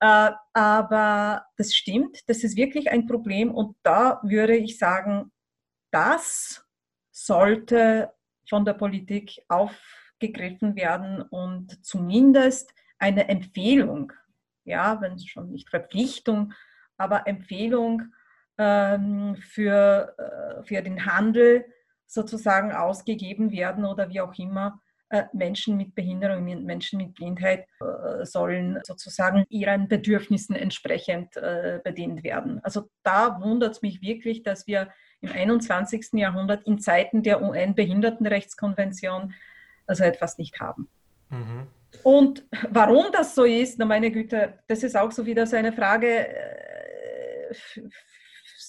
Äh, 0.00 0.30
aber 0.52 1.46
das 1.56 1.74
stimmt, 1.74 2.28
das 2.28 2.44
ist 2.44 2.56
wirklich 2.56 2.90
ein 2.90 3.06
Problem 3.06 3.50
und 3.50 3.76
da 3.82 4.20
würde 4.22 4.56
ich 4.56 4.78
sagen, 4.78 5.32
das 5.90 6.64
sollte 7.10 8.12
von 8.48 8.64
der 8.64 8.74
Politik 8.74 9.40
aufgegriffen 9.48 10.76
werden 10.76 11.22
und 11.22 11.84
zumindest 11.84 12.72
eine 12.98 13.28
Empfehlung 13.28 14.12
ja, 14.68 15.00
wenn 15.00 15.14
es 15.14 15.26
schon 15.26 15.50
nicht 15.50 15.70
Verpflichtung, 15.70 16.52
aber 16.96 17.26
Empfehlung 17.26 18.12
ähm, 18.58 19.36
für, 19.36 20.14
äh, 20.18 20.62
für 20.64 20.82
den 20.82 21.06
Handel 21.06 21.64
sozusagen 22.06 22.72
ausgegeben 22.72 23.52
werden 23.52 23.84
oder 23.84 24.08
wie 24.08 24.20
auch 24.20 24.34
immer, 24.38 24.80
äh, 25.10 25.24
Menschen 25.32 25.78
mit 25.78 25.94
Behinderung, 25.94 26.44
Menschen 26.64 26.98
mit 26.98 27.14
Blindheit 27.14 27.66
äh, 27.80 28.26
sollen 28.26 28.78
sozusagen 28.82 29.46
ihren 29.48 29.88
Bedürfnissen 29.88 30.54
entsprechend 30.54 31.34
äh, 31.36 31.80
bedient 31.82 32.22
werden. 32.24 32.60
Also 32.62 32.90
da 33.02 33.40
wundert 33.40 33.72
es 33.72 33.82
mich 33.82 34.02
wirklich, 34.02 34.42
dass 34.42 34.66
wir 34.66 34.88
im 35.20 35.32
21. 35.32 36.08
Jahrhundert 36.12 36.66
in 36.66 36.78
Zeiten 36.78 37.22
der 37.22 37.42
UN-Behindertenrechtskonvention 37.42 39.32
also 39.86 40.04
etwas 40.04 40.36
nicht 40.36 40.60
haben. 40.60 40.88
Mhm. 41.30 41.68
Und 42.02 42.44
warum 42.70 43.06
das 43.10 43.34
so 43.34 43.44
ist, 43.44 43.78
na 43.78 43.86
meine 43.86 44.10
Güte, 44.10 44.58
das 44.66 44.82
ist 44.82 44.94
auch 44.94 45.10
so 45.10 45.24
wieder 45.24 45.46
so 45.46 45.56
eine 45.56 45.72
Frage 45.72 46.26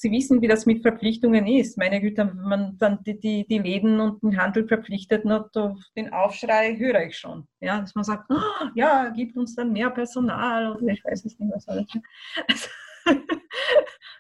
Sie 0.02 0.12
wissen, 0.12 0.42
wie 0.42 0.48
das 0.48 0.66
mit 0.66 0.82
Verpflichtungen 0.82 1.46
ist. 1.46 1.78
Meine 1.78 2.00
Güte, 2.00 2.26
wenn 2.26 2.42
man 2.42 2.78
dann 2.78 3.04
die, 3.04 3.20
die, 3.20 3.46
die 3.46 3.58
Läden 3.58 4.00
und 4.00 4.24
den 4.24 4.42
Handel 4.42 4.66
verpflichtet, 4.66 5.26
nur 5.26 5.52
den 5.98 6.14
Aufschrei 6.14 6.78
höre 6.78 7.08
ich 7.08 7.18
schon. 7.18 7.50
Ja, 7.60 7.82
dass 7.82 7.96
man 7.96 8.06
sagt, 8.06 8.32
oh, 8.32 8.68
ja, 8.76 9.10
gibt 9.10 9.36
uns 9.36 9.56
dann 9.56 9.74
mehr 9.74 9.90
Personal 9.90 10.78
oder 10.78 10.88
ich 10.94 11.04
weiß 11.04 11.26
es 11.26 11.38
nicht, 11.38 11.52
was 11.54 11.68
alles. 11.68 11.88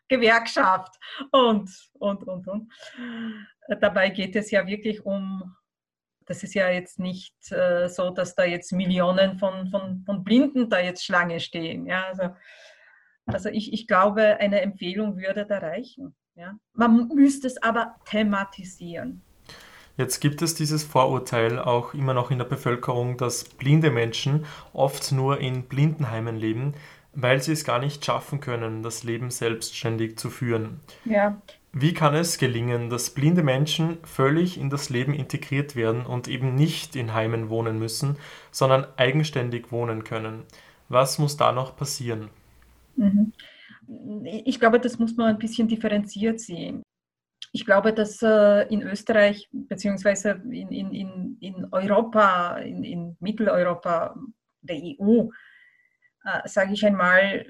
Gewerkschaft 0.09 1.00
und, 1.31 1.69
und, 1.93 2.24
und, 2.27 2.48
und. 2.50 2.74
Dabei 3.79 4.09
geht 4.09 4.36
es 4.36 4.51
ja 4.51 4.67
wirklich 4.67 5.05
um, 5.05 5.55
das 6.25 6.43
ist 6.43 6.55
ja 6.55 6.69
jetzt 6.69 7.00
nicht 7.00 7.36
äh, 7.53 7.88
so, 7.88 8.09
dass 8.09 8.36
da 8.36 8.43
jetzt 8.43 8.74
Millionen 8.74 9.39
von, 9.39 9.69
von, 9.69 10.03
von 10.05 10.25
Blinden 10.25 10.69
da 10.69 10.81
jetzt 10.81 11.05
Schlange 11.05 11.39
stehen. 11.39 11.86
Ja, 11.86 12.03
also 12.07 12.36
also 13.33 13.50
ich, 13.50 13.74
ich 13.74 13.88
glaube, 13.88 14.38
eine 14.39 14.62
Empfehlung 14.62 15.17
würde 15.17 15.45
da 15.45 15.59
reichen. 15.59 16.15
Ja? 16.36 16.55
Man 16.74 17.09
müsste 17.09 17.48
es 17.48 17.62
aber 17.62 17.95
thematisieren. 18.05 19.21
Jetzt 19.98 20.21
gibt 20.21 20.41
es 20.41 20.55
dieses 20.55 20.86
Vorurteil 20.86 21.59
auch 21.59 21.93
immer 21.93 22.13
noch 22.13 22.31
in 22.31 22.38
der 22.38 22.45
Bevölkerung, 22.45 23.17
dass 23.17 23.43
blinde 23.43 23.91
Menschen 23.91 24.45
oft 24.71 25.12
nur 25.12 25.41
in 25.41 25.63
Blindenheimen 25.63 26.38
leben, 26.38 26.74
weil 27.13 27.41
sie 27.41 27.51
es 27.51 27.65
gar 27.65 27.79
nicht 27.79 28.05
schaffen 28.05 28.39
können, 28.39 28.81
das 28.81 29.03
Leben 29.03 29.29
selbstständig 29.29 30.17
zu 30.17 30.29
führen. 30.29 30.79
Ja. 31.03 31.41
Wie 31.74 31.93
kann 31.93 32.15
es 32.15 32.38
gelingen, 32.38 32.89
dass 32.89 33.09
blinde 33.09 33.43
Menschen 33.43 33.98
völlig 34.03 34.57
in 34.57 34.69
das 34.69 34.89
Leben 34.89 35.13
integriert 35.13 35.75
werden 35.75 36.05
und 36.05 36.27
eben 36.27 36.55
nicht 36.55 36.95
in 36.95 37.13
Heimen 37.13 37.50
wohnen 37.50 37.77
müssen, 37.77 38.17
sondern 38.51 38.88
eigenständig 38.95 39.71
wohnen 39.71 40.03
können? 40.05 40.43
Was 40.88 41.19
muss 41.19 41.38
da 41.38 41.51
noch 41.51 41.75
passieren? 41.75 42.29
Mhm. 43.00 43.34
Ich 44.46 44.60
glaube, 44.60 44.79
das 44.79 45.00
muss 45.00 45.15
man 45.15 45.27
ein 45.27 45.39
bisschen 45.39 45.68
differenziert 45.68 46.39
sehen. 46.39 46.84
Ich 47.51 47.65
glaube, 47.65 47.94
dass 47.94 48.22
äh, 48.22 48.68
in 48.68 48.84
Österreich 48.84 49.48
beziehungsweise 49.51 50.41
in, 50.51 50.72
in, 50.72 51.38
in 51.39 51.68
Europa, 51.72 52.58
in, 52.58 52.84
in 52.84 53.18
Mitteleuropa, 53.20 54.15
der 54.62 54.75
EU, 54.75 55.29
äh, 56.25 56.48
sage 56.48 56.74
ich 56.74 56.86
einmal, 56.86 57.46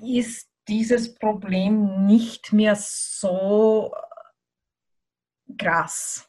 ist 0.00 0.48
dieses 0.68 1.14
Problem 1.14 2.06
nicht 2.06 2.52
mehr 2.52 2.76
so 2.76 3.92
krass. 5.58 6.28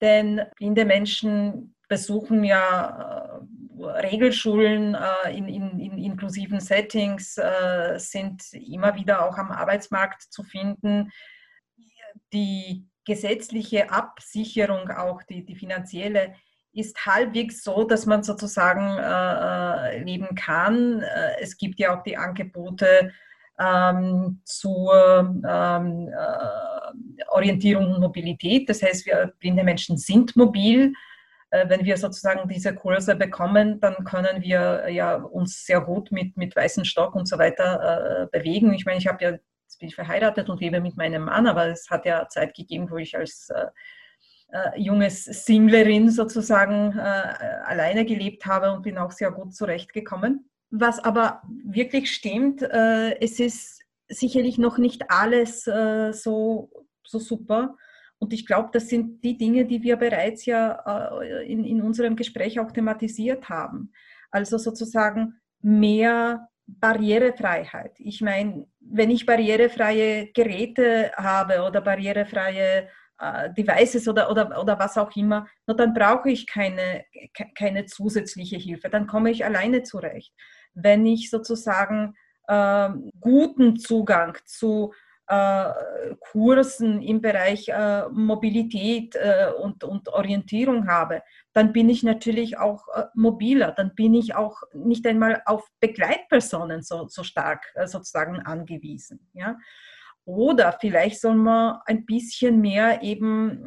Denn 0.00 0.42
blinde 0.56 0.84
Menschen 0.84 1.74
besuchen 1.88 2.44
ja 2.44 3.38
äh, 3.40 3.46
Regelschulen 3.78 4.94
äh, 4.94 5.36
in, 5.36 5.48
in, 5.48 5.78
in, 5.78 5.98
inklusiven 5.98 6.60
Settings, 6.60 7.36
äh, 7.38 7.98
sind 7.98 8.42
immer 8.52 8.94
wieder 8.94 9.24
auch 9.24 9.36
am 9.38 9.50
Arbeitsmarkt 9.50 10.22
zu 10.22 10.42
finden. 10.42 11.10
Die 12.32 12.86
gesetzliche 13.04 13.90
Absicherung, 13.90 14.90
auch 14.90 15.22
die, 15.22 15.44
die 15.44 15.56
finanzielle, 15.56 16.34
ist 16.72 17.06
halbwegs 17.06 17.62
so, 17.62 17.84
dass 17.84 18.04
man 18.04 18.22
sozusagen 18.22 18.98
äh, 18.98 20.02
leben 20.02 20.34
kann. 20.34 21.02
Es 21.40 21.56
gibt 21.56 21.78
ja 21.78 21.96
auch 21.96 22.02
die 22.02 22.18
Angebote 22.18 23.12
ähm, 23.58 24.40
zur 24.44 25.42
ähm, 25.48 26.08
äh, 26.08 27.24
Orientierung 27.28 27.94
und 27.94 28.00
Mobilität. 28.00 28.68
Das 28.68 28.82
heißt, 28.82 29.06
wir 29.06 29.32
blinde 29.38 29.64
Menschen 29.64 29.96
sind 29.96 30.36
mobil 30.36 30.92
äh, 30.92 31.15
wenn 31.68 31.84
wir 31.84 31.96
sozusagen 31.96 32.48
diese 32.48 32.74
Kurse 32.74 33.16
bekommen, 33.16 33.80
dann 33.80 34.04
können 34.04 34.42
wir 34.42 34.84
äh, 34.84 34.94
ja 34.94 35.16
uns 35.16 35.64
sehr 35.64 35.80
gut 35.80 36.12
mit, 36.12 36.36
mit 36.36 36.54
weißem 36.54 36.84
Stock 36.84 37.14
und 37.14 37.26
so 37.26 37.38
weiter 37.38 38.22
äh, 38.32 38.38
bewegen. 38.38 38.72
Ich 38.74 38.84
meine, 38.84 38.98
ich 38.98 39.06
habe 39.06 39.24
ja, 39.24 39.30
jetzt 39.30 39.78
bin 39.78 39.88
ich 39.88 39.94
verheiratet 39.94 40.48
und 40.48 40.60
lebe 40.60 40.80
mit 40.80 40.96
meinem 40.96 41.24
Mann, 41.24 41.46
aber 41.46 41.66
es 41.66 41.88
hat 41.90 42.04
ja 42.04 42.28
Zeit 42.28 42.54
gegeben, 42.54 42.90
wo 42.90 42.96
ich 42.96 43.16
als 43.16 43.50
äh, 43.50 43.66
äh, 44.52 44.80
junges 44.80 45.24
Singlerin 45.24 46.10
sozusagen 46.10 46.96
äh, 46.96 47.02
alleine 47.64 48.04
gelebt 48.04 48.46
habe 48.46 48.70
und 48.72 48.82
bin 48.82 48.96
auch 48.96 49.10
sehr 49.10 49.32
gut 49.32 49.54
zurechtgekommen. 49.54 50.48
Was 50.70 50.98
aber 50.98 51.42
wirklich 51.64 52.12
stimmt, 52.12 52.60
es 52.60 53.38
ist 53.38 53.82
sicherlich 54.08 54.58
noch 54.58 54.78
nicht 54.78 55.10
alles 55.12 55.62
so, 55.62 56.70
so 57.04 57.18
super. 57.20 57.76
Und 58.18 58.32
ich 58.32 58.46
glaube, 58.46 58.70
das 58.72 58.88
sind 58.88 59.22
die 59.22 59.36
Dinge, 59.36 59.66
die 59.66 59.82
wir 59.82 59.96
bereits 59.96 60.46
ja 60.46 61.20
äh, 61.20 61.50
in, 61.50 61.64
in 61.64 61.82
unserem 61.82 62.16
Gespräch 62.16 62.58
auch 62.58 62.72
thematisiert 62.72 63.48
haben. 63.48 63.92
Also 64.30 64.58
sozusagen 64.58 65.34
mehr 65.60 66.48
Barrierefreiheit. 66.66 67.92
Ich 67.98 68.20
meine, 68.20 68.66
wenn 68.80 69.10
ich 69.10 69.26
barrierefreie 69.26 70.32
Geräte 70.32 71.12
habe 71.16 71.62
oder 71.62 71.80
barrierefreie 71.80 72.88
äh, 73.18 73.52
Devices 73.54 74.08
oder, 74.08 74.30
oder, 74.30 74.60
oder 74.60 74.78
was 74.78 74.98
auch 74.98 75.14
immer, 75.14 75.46
dann 75.66 75.94
brauche 75.94 76.30
ich 76.30 76.46
keine, 76.46 77.04
keine 77.56 77.86
zusätzliche 77.86 78.56
Hilfe. 78.56 78.88
Dann 78.90 79.06
komme 79.06 79.30
ich 79.30 79.44
alleine 79.44 79.82
zurecht. 79.82 80.34
Wenn 80.74 81.06
ich 81.06 81.30
sozusagen 81.30 82.14
äh, 82.48 82.88
guten 83.20 83.76
Zugang 83.76 84.36
zu 84.44 84.92
Kursen 86.20 87.02
im 87.02 87.20
Bereich 87.20 87.68
äh, 87.68 88.08
Mobilität 88.10 89.16
äh, 89.16 89.50
und, 89.60 89.82
und 89.82 90.08
Orientierung 90.08 90.86
habe, 90.86 91.22
dann 91.52 91.72
bin 91.72 91.88
ich 91.88 92.02
natürlich 92.02 92.58
auch 92.58 92.86
mobiler, 93.14 93.72
dann 93.72 93.94
bin 93.94 94.14
ich 94.14 94.34
auch 94.34 94.62
nicht 94.72 95.06
einmal 95.06 95.42
auf 95.46 95.66
Begleitpersonen 95.80 96.82
so, 96.82 97.08
so 97.08 97.22
stark 97.22 97.64
sozusagen 97.86 98.40
angewiesen. 98.40 99.28
Ja? 99.32 99.56
Oder 100.24 100.76
vielleicht 100.80 101.20
soll 101.20 101.34
man 101.34 101.78
ein 101.86 102.04
bisschen 102.04 102.60
mehr 102.60 103.02
eben 103.02 103.64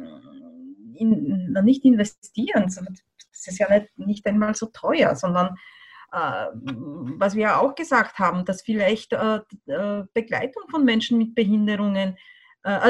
in, 0.94 1.52
nicht 1.64 1.84
investieren, 1.84 2.64
das 2.64 3.46
ist 3.46 3.58
ja 3.58 3.68
nicht, 3.70 3.98
nicht 3.98 4.26
einmal 4.26 4.54
so 4.54 4.66
teuer, 4.66 5.14
sondern 5.14 5.48
äh, 5.48 5.79
was 6.12 7.34
wir 7.34 7.42
ja 7.42 7.60
auch 7.60 7.74
gesagt 7.74 8.18
haben, 8.18 8.44
dass 8.44 8.62
vielleicht 8.62 9.12
äh, 9.12 9.40
äh, 9.66 10.04
Begleitung 10.12 10.64
von 10.70 10.84
Menschen 10.84 11.18
mit 11.18 11.34
Behinderungen, 11.34 12.16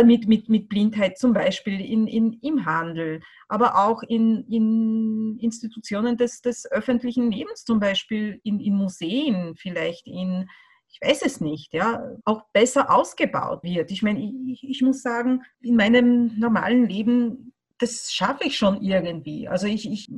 mit, 0.04 0.26
mit, 0.26 0.48
mit 0.48 0.68
Blindheit 0.68 1.16
zum 1.16 1.33
Beispiel 1.33 1.80
in, 1.80 2.09
in, 2.09 2.33
im 2.42 2.66
Handel, 2.66 3.20
aber 3.46 3.78
auch 3.78 4.02
in, 4.02 4.44
in 4.48 5.38
Institutionen 5.38 6.16
des, 6.16 6.42
des 6.42 6.68
öffentlichen 6.72 7.30
Lebens, 7.30 7.64
zum 7.64 7.78
Beispiel 7.78 8.40
in, 8.42 8.59
in 8.59 8.74
Museen, 8.74 9.54
vielleicht 9.54 10.09
in, 10.09 10.48
ich 10.88 11.00
weiß 11.00 11.22
es 11.22 11.40
nicht, 11.40 11.72
ja, 11.72 12.02
auch 12.24 12.42
besser 12.52 12.90
ausgebaut 12.90 13.62
wird. 13.62 13.92
Ich 13.92 14.02
meine, 14.02 14.20
ich, 14.20 14.68
ich 14.68 14.83
muss 14.83 15.02
sagen, 15.02 15.42
in 15.61 15.76
meinem 15.76 16.37
normalen 16.37 16.88
Leben, 16.88 17.52
das 17.81 18.12
schaffe 18.12 18.45
ich 18.45 18.57
schon 18.57 18.83
irgendwie. 18.83 19.49
Also 19.49 19.66
ich, 19.66 19.90
ich 19.90 20.11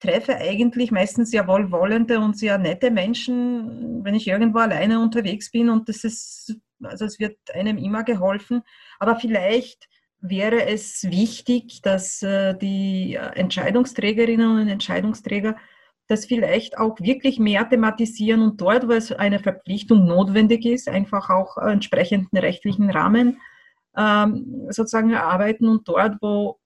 treffe 0.00 0.36
eigentlich 0.36 0.90
meistens 0.90 1.30
sehr 1.30 1.46
wohlwollende 1.46 2.18
und 2.18 2.36
sehr 2.36 2.58
nette 2.58 2.90
Menschen, 2.90 4.02
wenn 4.02 4.14
ich 4.14 4.26
irgendwo 4.26 4.58
alleine 4.58 5.00
unterwegs 5.00 5.50
bin 5.50 5.68
und 5.68 5.88
das 5.88 6.04
ist, 6.04 6.56
also 6.82 7.04
es 7.04 7.20
wird 7.20 7.38
einem 7.54 7.78
immer 7.78 8.02
geholfen. 8.02 8.62
Aber 8.98 9.16
vielleicht 9.16 9.88
wäre 10.20 10.66
es 10.66 11.04
wichtig, 11.04 11.82
dass 11.82 12.22
äh, 12.22 12.56
die 12.56 13.14
Entscheidungsträgerinnen 13.14 14.60
und 14.60 14.68
Entscheidungsträger 14.68 15.56
das 16.08 16.26
vielleicht 16.26 16.78
auch 16.78 16.98
wirklich 17.00 17.38
mehr 17.38 17.68
thematisieren 17.68 18.42
und 18.42 18.60
dort, 18.60 18.88
wo 18.88 18.92
es 18.92 19.12
eine 19.12 19.38
Verpflichtung 19.38 20.06
notwendig 20.06 20.64
ist, 20.64 20.88
einfach 20.88 21.30
auch 21.30 21.56
entsprechenden 21.58 22.38
rechtlichen 22.38 22.90
Rahmen 22.90 23.40
ähm, 23.96 24.66
sozusagen 24.70 25.10
erarbeiten 25.10 25.68
und 25.68 25.86
dort, 25.88 26.16
wo, 26.20 26.58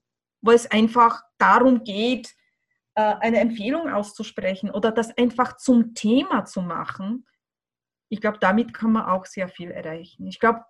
wo 0.46 0.52
es 0.52 0.70
einfach 0.70 1.22
darum 1.38 1.84
geht, 1.84 2.34
äh, 2.94 3.02
eine 3.20 3.40
Empfehlung 3.40 3.92
auszusprechen 3.92 4.70
oder 4.70 4.92
das 4.92 5.16
einfach 5.18 5.56
zum 5.56 5.94
Thema 5.94 6.44
zu 6.44 6.62
machen, 6.62 7.26
ich 8.08 8.20
glaube, 8.20 8.38
damit 8.40 8.72
kann 8.72 8.92
man 8.92 9.06
auch 9.06 9.26
sehr 9.26 9.48
viel 9.48 9.70
erreichen. 9.70 10.26
Ich 10.26 10.38
glaube, 10.38 10.60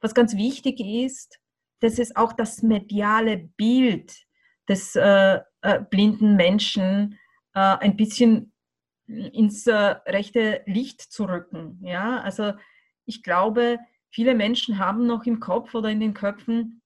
was 0.00 0.14
ganz 0.14 0.36
wichtig 0.36 0.80
ist, 0.80 1.38
dass 1.80 1.98
es 1.98 2.16
auch 2.16 2.32
das 2.32 2.62
mediale 2.62 3.38
Bild 3.56 4.26
des 4.68 4.96
äh, 4.96 5.40
äh, 5.62 5.80
blinden 5.90 6.36
Menschen 6.36 7.18
äh, 7.54 7.60
ein 7.60 7.96
bisschen 7.96 8.52
ins 9.06 9.66
äh, 9.66 9.74
rechte 9.74 10.62
Licht 10.66 11.00
zu 11.00 11.24
rücken. 11.24 11.80
Ja, 11.82 12.20
also 12.20 12.52
ich 13.06 13.22
glaube, 13.22 13.78
viele 14.10 14.34
Menschen 14.34 14.78
haben 14.78 15.06
noch 15.06 15.24
im 15.24 15.40
Kopf 15.40 15.74
oder 15.74 15.90
in 15.90 16.00
den 16.00 16.14
Köpfen 16.14 16.79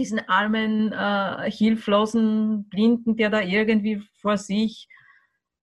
diesen 0.00 0.28
armen, 0.28 0.92
äh, 0.92 1.50
hilflosen 1.50 2.68
Blinden, 2.68 3.16
der 3.16 3.30
da 3.30 3.40
irgendwie 3.40 4.02
vor 4.20 4.38
sich 4.38 4.88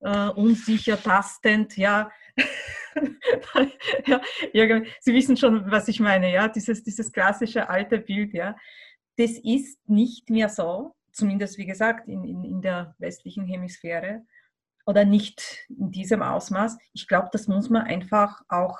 äh, 0.01 0.29
unsicher 0.29 1.01
tastend, 1.01 1.75
ja, 1.75 2.11
ja, 4.53 4.81
Sie 4.99 5.13
wissen 5.13 5.37
schon, 5.37 5.69
was 5.71 5.87
ich 5.87 5.99
meine, 5.99 6.31
ja, 6.31 6.47
dieses, 6.47 6.83
dieses 6.83 7.11
klassische 7.11 7.67
alte 7.67 7.97
Bild, 7.97 8.33
ja. 8.33 8.55
Das 9.17 9.31
ist 9.31 9.79
nicht 9.89 10.29
mehr 10.29 10.49
so, 10.49 10.93
zumindest 11.11 11.57
wie 11.57 11.65
gesagt 11.65 12.07
in, 12.07 12.23
in, 12.23 12.43
in 12.43 12.61
der 12.61 12.95
westlichen 12.99 13.47
Hemisphäre 13.47 14.23
oder 14.85 15.03
nicht 15.03 15.65
in 15.69 15.91
diesem 15.91 16.21
Ausmaß. 16.21 16.77
Ich 16.93 17.07
glaube, 17.07 17.29
das 17.31 17.47
muss 17.47 17.69
man 17.69 17.83
einfach 17.83 18.41
auch 18.49 18.77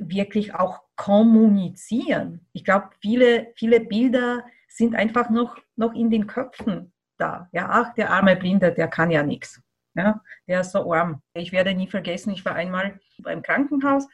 wirklich 0.00 0.54
auch 0.54 0.80
kommunizieren. 0.96 2.46
Ich 2.52 2.64
glaube, 2.64 2.90
viele, 3.00 3.52
viele 3.56 3.80
Bilder 3.80 4.44
sind 4.74 4.96
einfach 4.96 5.30
noch, 5.30 5.56
noch 5.76 5.94
in 5.94 6.10
den 6.10 6.26
Köpfen 6.26 6.92
da. 7.16 7.48
Ja, 7.52 7.68
ach, 7.70 7.94
der 7.94 8.10
arme 8.10 8.36
Blinde, 8.36 8.72
der 8.72 8.88
kann 8.88 9.10
ja 9.10 9.22
nichts. 9.22 9.60
Ja, 9.94 10.20
der 10.48 10.60
ist 10.60 10.72
so 10.72 10.92
arm. 10.92 11.22
Ich 11.34 11.52
werde 11.52 11.74
nie 11.74 11.86
vergessen, 11.86 12.32
ich 12.32 12.44
war 12.44 12.56
einmal 12.56 12.98
beim 13.18 13.42
Krankenhaus 13.42 14.08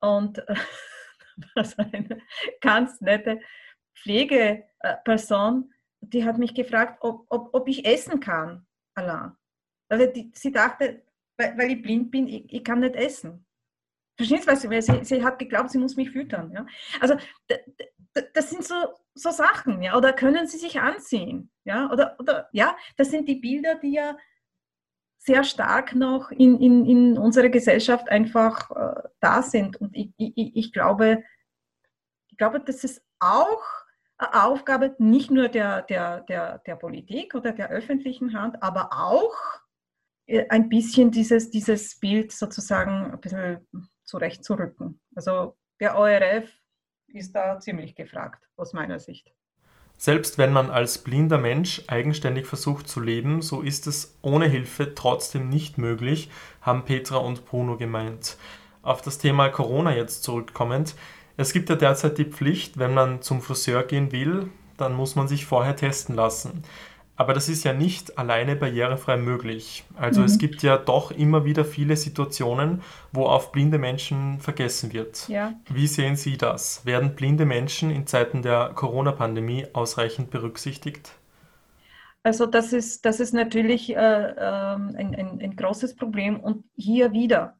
und 0.00 0.38
äh, 0.48 0.54
war 1.54 1.86
eine 1.92 2.18
ganz 2.60 3.00
nette 3.00 3.40
Pflegeperson, 3.94 5.72
die 6.00 6.24
hat 6.24 6.38
mich 6.38 6.54
gefragt, 6.54 6.98
ob, 7.02 7.26
ob, 7.30 7.54
ob 7.54 7.68
ich 7.68 7.86
essen 7.86 8.18
kann, 8.18 8.66
Alain. 8.94 9.32
Also 9.88 10.06
die, 10.06 10.32
sie 10.34 10.50
dachte, 10.50 11.02
weil, 11.36 11.56
weil, 11.56 11.70
ich 11.70 11.82
blind 11.82 12.10
bin, 12.10 12.26
ich, 12.26 12.52
ich 12.52 12.64
kann 12.64 12.80
nicht 12.80 12.96
essen. 12.96 13.46
Verstehst 14.16 14.46
du, 14.46 14.70
was 14.70 14.86
sie, 14.86 15.04
sie 15.04 15.24
hat 15.24 15.38
geglaubt, 15.38 15.70
sie 15.70 15.78
muss 15.78 15.96
mich 15.96 16.10
füttern. 16.10 16.50
Ja? 16.52 16.66
Also 17.00 17.16
das 18.34 18.50
sind 18.50 18.64
so, 18.64 18.74
so 19.14 19.30
Sachen, 19.30 19.82
ja, 19.82 19.96
oder 19.96 20.12
können 20.12 20.46
sie 20.46 20.58
sich 20.58 20.80
anziehen, 20.80 21.50
ja, 21.64 21.90
oder, 21.90 22.16
oder 22.18 22.48
ja, 22.52 22.76
das 22.96 23.10
sind 23.10 23.28
die 23.28 23.36
Bilder, 23.36 23.76
die 23.76 23.92
ja 23.94 24.16
sehr 25.18 25.44
stark 25.44 25.94
noch 25.94 26.32
in, 26.32 26.60
in, 26.60 26.84
in 26.84 27.18
unserer 27.18 27.48
Gesellschaft 27.48 28.08
einfach 28.08 28.70
äh, 28.72 29.08
da 29.20 29.42
sind. 29.42 29.76
Und 29.76 29.94
ich, 29.96 30.10
ich, 30.16 30.56
ich, 30.56 30.72
glaube, 30.72 31.22
ich 32.28 32.36
glaube, 32.36 32.58
das 32.58 32.82
ist 32.82 33.04
auch 33.20 33.62
eine 34.18 34.44
Aufgabe 34.44 34.96
nicht 34.98 35.30
nur 35.30 35.48
der, 35.48 35.82
der, 35.82 36.22
der, 36.22 36.58
der 36.66 36.74
Politik 36.74 37.36
oder 37.36 37.52
der 37.52 37.70
öffentlichen 37.70 38.32
Hand, 38.32 38.60
aber 38.64 38.90
auch 38.92 39.32
äh, 40.26 40.48
ein 40.48 40.68
bisschen 40.68 41.12
dieses, 41.12 41.50
dieses 41.50 42.00
Bild 42.00 42.32
sozusagen 42.32 43.12
ein 43.12 43.20
bisschen 43.20 43.68
zurechtzurücken. 44.02 45.00
Also 45.14 45.56
der 45.78 45.96
ORF 45.96 46.50
ist 47.14 47.34
da 47.34 47.58
ziemlich 47.58 47.94
gefragt, 47.94 48.48
aus 48.56 48.72
meiner 48.72 48.98
Sicht. 48.98 49.32
Selbst 49.96 50.36
wenn 50.36 50.52
man 50.52 50.70
als 50.70 50.98
blinder 50.98 51.38
Mensch 51.38 51.82
eigenständig 51.86 52.46
versucht 52.46 52.88
zu 52.88 52.98
leben, 52.98 53.40
so 53.40 53.60
ist 53.60 53.86
es 53.86 54.18
ohne 54.20 54.48
Hilfe 54.48 54.94
trotzdem 54.94 55.48
nicht 55.48 55.78
möglich, 55.78 56.28
haben 56.60 56.84
Petra 56.84 57.18
und 57.18 57.46
Bruno 57.46 57.76
gemeint. 57.76 58.36
Auf 58.82 59.00
das 59.00 59.18
Thema 59.18 59.48
Corona 59.48 59.94
jetzt 59.94 60.24
zurückkommend. 60.24 60.96
Es 61.36 61.52
gibt 61.52 61.70
ja 61.70 61.76
derzeit 61.76 62.18
die 62.18 62.24
Pflicht, 62.24 62.78
wenn 62.78 62.94
man 62.94 63.22
zum 63.22 63.40
Friseur 63.40 63.84
gehen 63.84 64.10
will, 64.10 64.50
dann 64.76 64.92
muss 64.92 65.14
man 65.14 65.28
sich 65.28 65.46
vorher 65.46 65.76
testen 65.76 66.16
lassen. 66.16 66.64
Aber 67.22 67.34
das 67.34 67.48
ist 67.48 67.62
ja 67.62 67.72
nicht 67.72 68.18
alleine 68.18 68.56
barrierefrei 68.56 69.16
möglich. 69.16 69.84
Also 69.94 70.22
mhm. 70.22 70.26
es 70.26 70.38
gibt 70.38 70.64
ja 70.64 70.76
doch 70.76 71.12
immer 71.12 71.44
wieder 71.44 71.64
viele 71.64 71.94
Situationen, 71.94 72.82
wo 73.12 73.26
auf 73.26 73.52
blinde 73.52 73.78
Menschen 73.78 74.40
vergessen 74.40 74.92
wird. 74.92 75.28
Ja. 75.28 75.52
Wie 75.70 75.86
sehen 75.86 76.16
Sie 76.16 76.36
das? 76.36 76.84
Werden 76.84 77.14
blinde 77.14 77.44
Menschen 77.44 77.92
in 77.92 78.08
Zeiten 78.08 78.42
der 78.42 78.72
Corona-Pandemie 78.74 79.68
ausreichend 79.72 80.30
berücksichtigt? 80.30 81.12
Also 82.24 82.46
das 82.46 82.72
ist, 82.72 83.04
das 83.04 83.20
ist 83.20 83.34
natürlich 83.34 83.94
äh, 83.94 83.94
ähm, 83.96 84.96
ein, 84.98 85.14
ein, 85.14 85.40
ein, 85.40 85.54
großes 85.54 85.94
Problem 85.94 86.40
und 86.40 86.64
hier 86.74 87.12
wieder 87.12 87.56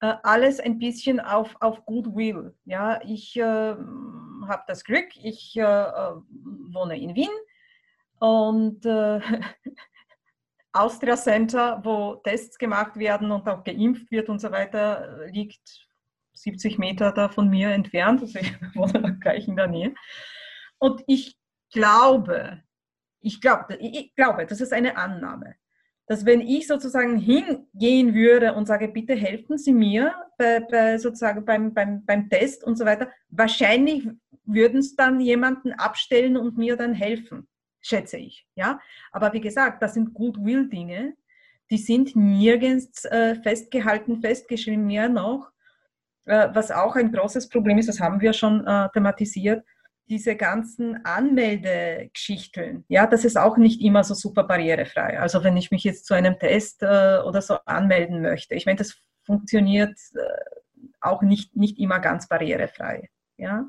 äh, 0.00 0.14
alles 0.22 0.60
ein 0.60 0.78
bisschen 0.78 1.18
auf, 1.18 1.56
auf 1.58 1.84
Goodwill. 1.86 2.54
Ja, 2.66 3.00
ich 3.04 3.36
äh, 3.36 3.42
habe 3.42 4.62
das 4.68 4.84
Glück, 4.84 5.08
ich 5.20 5.56
äh, 5.56 5.62
äh, 5.62 6.12
wohne 6.72 7.00
in 7.00 7.16
Wien 7.16 7.30
und 8.22 8.86
äh, 8.86 9.20
Austria 10.72 11.16
Center, 11.16 11.80
wo 11.82 12.14
Tests 12.22 12.56
gemacht 12.56 12.96
werden 12.96 13.32
und 13.32 13.48
auch 13.48 13.64
geimpft 13.64 14.10
wird 14.12 14.28
und 14.28 14.40
so 14.40 14.52
weiter, 14.52 15.26
liegt 15.32 15.88
70 16.34 16.78
Meter 16.78 17.10
da 17.10 17.28
von 17.28 17.50
mir 17.50 17.70
entfernt. 17.70 18.22
Also 18.22 18.38
ich 18.38 18.54
wohne 18.74 19.18
gleich 19.18 19.48
in 19.48 19.56
der 19.56 19.66
Nähe. 19.66 19.94
Und 20.78 21.02
ich 21.08 21.36
glaube, 21.72 22.62
ich 23.20 23.40
glaube, 23.40 23.76
ich 23.80 24.14
glaube, 24.14 24.46
das 24.46 24.60
ist 24.60 24.72
eine 24.72 24.96
Annahme, 24.96 25.56
dass 26.06 26.24
wenn 26.24 26.40
ich 26.40 26.68
sozusagen 26.68 27.18
hingehen 27.18 28.14
würde 28.14 28.54
und 28.54 28.66
sage, 28.66 28.86
bitte 28.86 29.16
helfen 29.16 29.58
Sie 29.58 29.72
mir 29.72 30.14
bei, 30.38 30.60
bei 30.60 30.96
sozusagen 30.96 31.44
beim, 31.44 31.74
beim, 31.74 32.04
beim 32.04 32.30
Test 32.30 32.62
und 32.62 32.78
so 32.78 32.84
weiter, 32.84 33.10
wahrscheinlich 33.30 34.08
würden 34.44 34.78
es 34.78 34.94
dann 34.94 35.20
jemanden 35.20 35.72
abstellen 35.72 36.36
und 36.36 36.56
mir 36.56 36.76
dann 36.76 36.94
helfen 36.94 37.48
schätze 37.82 38.16
ich. 38.16 38.46
Ja? 38.54 38.80
Aber 39.10 39.32
wie 39.32 39.40
gesagt, 39.40 39.82
das 39.82 39.94
sind 39.94 40.14
Goodwill-Dinge, 40.14 41.14
die 41.70 41.78
sind 41.78 42.16
nirgends 42.16 43.04
äh, 43.06 43.36
festgehalten, 43.36 44.20
festgeschrieben, 44.20 44.86
mehr 44.86 45.08
noch. 45.08 45.50
Äh, 46.24 46.48
was 46.52 46.70
auch 46.70 46.96
ein 46.96 47.12
großes 47.12 47.48
Problem 47.48 47.78
ist, 47.78 47.88
das 47.88 48.00
haben 48.00 48.20
wir 48.20 48.32
schon 48.32 48.66
äh, 48.66 48.88
thematisiert, 48.92 49.64
diese 50.08 50.36
ganzen 50.36 51.04
Anmeldegeschichten, 51.04 52.84
ja, 52.88 53.06
das 53.06 53.24
ist 53.24 53.38
auch 53.38 53.56
nicht 53.56 53.80
immer 53.80 54.04
so 54.04 54.14
super 54.14 54.44
barrierefrei. 54.44 55.18
Also 55.18 55.42
wenn 55.42 55.56
ich 55.56 55.70
mich 55.70 55.84
jetzt 55.84 56.06
zu 56.06 56.14
einem 56.14 56.38
Test 56.38 56.82
äh, 56.82 57.18
oder 57.24 57.40
so 57.40 57.54
anmelden 57.64 58.20
möchte, 58.20 58.54
ich 58.54 58.66
meine, 58.66 58.76
das 58.76 59.00
funktioniert 59.24 59.98
äh, 60.14 60.60
auch 61.00 61.22
nicht, 61.22 61.56
nicht 61.56 61.78
immer 61.78 62.00
ganz 62.00 62.28
barrierefrei. 62.28 63.08
Ja? 63.38 63.68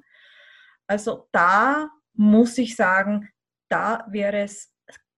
Also 0.88 1.30
da 1.32 1.89
muss 2.13 2.58
ich 2.58 2.76
sagen, 2.76 3.30
da 3.73 4.05
wäre 4.09 4.38
es 4.38 4.71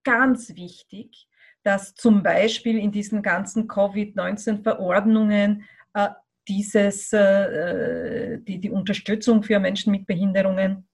ganz 0.05 0.55
wichtig, 0.55 1.27
dass 1.63 1.93
zum 1.93 2.23
Beispiel 2.23 2.77
in 2.77 2.91
diesen 2.91 3.21
ganzen 3.21 3.67
Covid-19-Verordnungen 3.67 5.65
äh, 5.93 6.09
dieses, 6.47 7.11
äh, 7.11 8.39
die, 8.39 8.59
die 8.59 8.69
Unterstützung 8.69 9.43
für 9.43 9.59
Menschen 9.59 9.91
mit 9.91 10.07
Behinderungen 10.07 10.87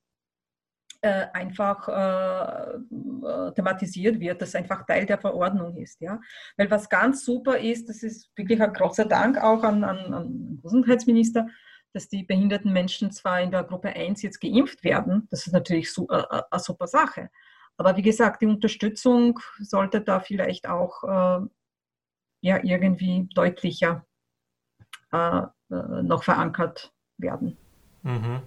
äh, 1.02 1.28
einfach 1.34 1.88
äh, 1.88 2.78
äh, 2.78 3.54
thematisiert 3.54 4.20
wird, 4.20 4.42
dass 4.42 4.56
einfach 4.56 4.86
Teil 4.86 5.06
der 5.06 5.20
Verordnung 5.20 5.76
ist. 5.78 6.02
Ja? 6.02 6.20
Weil 6.58 6.72
was 6.72 6.90
ganz 6.90 7.26
super 7.26 7.60
ist, 7.60 7.90
das 7.90 8.02
ist 8.02 8.32
wirklich 8.36 8.62
ein 8.62 8.74
großer 8.74 9.06
Dank 9.06 9.38
auch 9.38 9.64
an, 9.64 9.84
an, 9.84 10.14
an 10.14 10.28
den 10.30 10.62
Gesundheitsminister, 10.64 11.48
dass 11.94 12.08
die 12.08 12.24
behinderten 12.24 12.72
Menschen 12.72 13.12
zwar 13.12 13.42
in 13.42 13.52
der 13.52 13.64
Gruppe 13.64 13.90
1 13.90 14.22
jetzt 14.22 14.40
geimpft 14.40 14.84
werden, 14.84 15.28
das 15.30 15.46
ist 15.46 15.54
natürlich 15.54 15.94
so, 15.94 16.08
äh, 16.10 16.24
eine 16.50 16.60
super 16.60 16.88
Sache. 16.88 17.30
Aber 17.78 17.98
wie 17.98 18.02
gesagt, 18.02 18.42
die 18.42 18.48
Unterstützung 18.48 19.40
sollte 19.60 20.02
da 20.02 20.20
vielleicht 20.20 20.68
auch 20.68 21.04
äh, 21.04 21.46
ja, 22.42 22.64
irgendwie 22.64 23.30
deutlicher 23.34 24.06
äh, 25.12 25.42
äh, 25.70 26.04
noch 26.04 26.24
verankert 26.24 26.94
werden. 27.18 27.58
Mhm. 28.04 28.42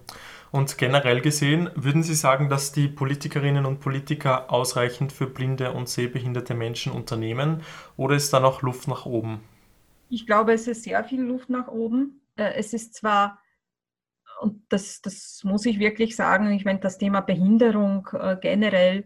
Und 0.51 0.77
generell 0.77 1.21
gesehen, 1.21 1.69
würden 1.75 2.03
Sie 2.03 2.13
sagen, 2.13 2.49
dass 2.49 2.71
die 2.71 2.87
Politikerinnen 2.87 3.65
und 3.65 3.79
Politiker 3.79 4.51
ausreichend 4.51 5.11
für 5.11 5.27
blinde 5.27 5.71
und 5.71 5.89
sehbehinderte 5.89 6.53
Menschen 6.53 6.91
unternehmen 6.91 7.61
oder 7.97 8.15
ist 8.15 8.31
da 8.33 8.39
noch 8.39 8.61
Luft 8.61 8.87
nach 8.87 9.05
oben? 9.05 9.41
Ich 10.09 10.25
glaube, 10.25 10.53
es 10.53 10.67
ist 10.67 10.83
sehr 10.83 11.03
viel 11.03 11.21
Luft 11.21 11.49
nach 11.49 11.67
oben. 11.67 12.21
Äh, 12.35 12.53
es 12.55 12.73
ist 12.73 12.93
zwar, 12.93 13.39
und 14.39 14.61
das, 14.69 15.01
das 15.01 15.41
muss 15.43 15.65
ich 15.65 15.79
wirklich 15.79 16.15
sagen, 16.15 16.51
ich 16.51 16.65
meine, 16.65 16.79
das 16.79 16.97
Thema 16.97 17.21
Behinderung 17.21 18.07
äh, 18.13 18.37
generell 18.39 19.05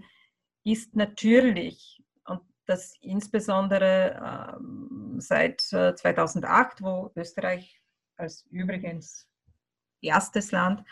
ist 0.63 0.95
natürlich, 0.95 2.03
und 2.25 2.41
das 2.65 2.95
insbesondere 3.01 4.57
ähm, 4.59 5.15
seit 5.19 5.61
2008, 5.61 6.79
äh, 6.79 6.83
wo 6.83 7.11
Österreich 7.15 7.81
als 8.17 8.45
übrigens 8.49 9.27
erstes 10.01 10.51
Land 10.51 10.83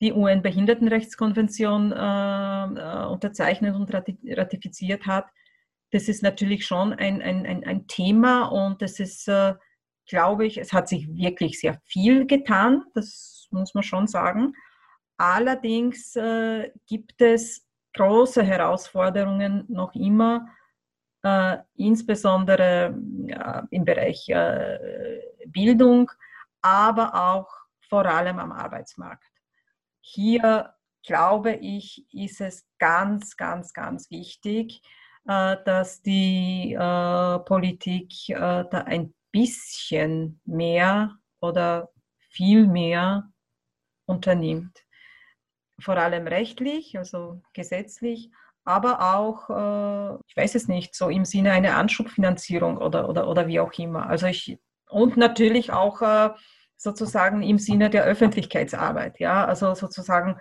die 0.00 0.12
UN-Behindertenrechtskonvention 0.12 1.92
äh, 1.92 1.96
äh, 1.96 3.06
unterzeichnet 3.06 3.74
und 3.74 3.92
ratifiziert 3.92 5.06
hat, 5.06 5.26
das 5.90 6.08
ist 6.08 6.22
natürlich 6.22 6.66
schon 6.66 6.92
ein, 6.92 7.22
ein, 7.22 7.46
ein, 7.46 7.64
ein 7.64 7.86
Thema 7.86 8.46
und 8.46 8.82
es 8.82 9.00
ist, 9.00 9.28
äh, 9.28 9.54
glaube 10.06 10.46
ich, 10.46 10.58
es 10.58 10.72
hat 10.72 10.88
sich 10.88 11.08
wirklich 11.14 11.60
sehr 11.60 11.80
viel 11.84 12.26
getan, 12.26 12.84
das 12.94 13.48
muss 13.50 13.74
man 13.74 13.82
schon 13.82 14.06
sagen. 14.06 14.54
Allerdings 15.16 16.14
äh, 16.16 16.70
gibt 16.86 17.20
es 17.22 17.66
große 17.94 18.42
Herausforderungen 18.42 19.64
noch 19.68 19.94
immer, 19.94 20.48
äh, 21.22 21.58
insbesondere 21.74 22.96
ja, 23.26 23.66
im 23.70 23.84
Bereich 23.84 24.28
äh, 24.28 25.20
Bildung, 25.46 26.10
aber 26.60 27.14
auch 27.14 27.48
vor 27.88 28.04
allem 28.04 28.38
am 28.38 28.52
Arbeitsmarkt. 28.52 29.24
Hier 30.00 30.74
glaube 31.06 31.52
ich, 31.54 32.04
ist 32.12 32.40
es 32.40 32.66
ganz, 32.78 33.36
ganz, 33.36 33.72
ganz 33.72 34.10
wichtig, 34.10 34.82
äh, 35.26 35.56
dass 35.64 36.02
die 36.02 36.74
äh, 36.74 37.38
Politik 37.40 38.28
äh, 38.28 38.64
da 38.70 38.82
ein 38.86 39.14
bisschen 39.32 40.40
mehr 40.44 41.16
oder 41.40 41.90
viel 42.30 42.66
mehr 42.66 43.30
unternimmt. 44.06 44.84
Vor 45.78 45.96
allem 45.96 46.26
rechtlich, 46.26 46.96
also 46.96 47.42
gesetzlich, 47.52 48.30
aber 48.64 49.14
auch, 49.14 49.50
äh, 49.50 50.18
ich 50.26 50.36
weiß 50.36 50.54
es 50.54 50.68
nicht, 50.68 50.94
so 50.94 51.08
im 51.08 51.24
Sinne 51.24 51.52
einer 51.52 51.76
Anschubfinanzierung 51.76 52.78
oder, 52.78 53.08
oder, 53.08 53.28
oder 53.28 53.46
wie 53.46 53.60
auch 53.60 53.72
immer. 53.78 54.08
Also 54.08 54.26
ich, 54.26 54.58
und 54.88 55.16
natürlich 55.16 55.72
auch 55.72 56.02
äh, 56.02 56.30
sozusagen 56.76 57.42
im 57.42 57.58
Sinne 57.58 57.90
der 57.90 58.04
Öffentlichkeitsarbeit, 58.04 59.20
ja, 59.20 59.44
also 59.44 59.74
sozusagen 59.74 60.38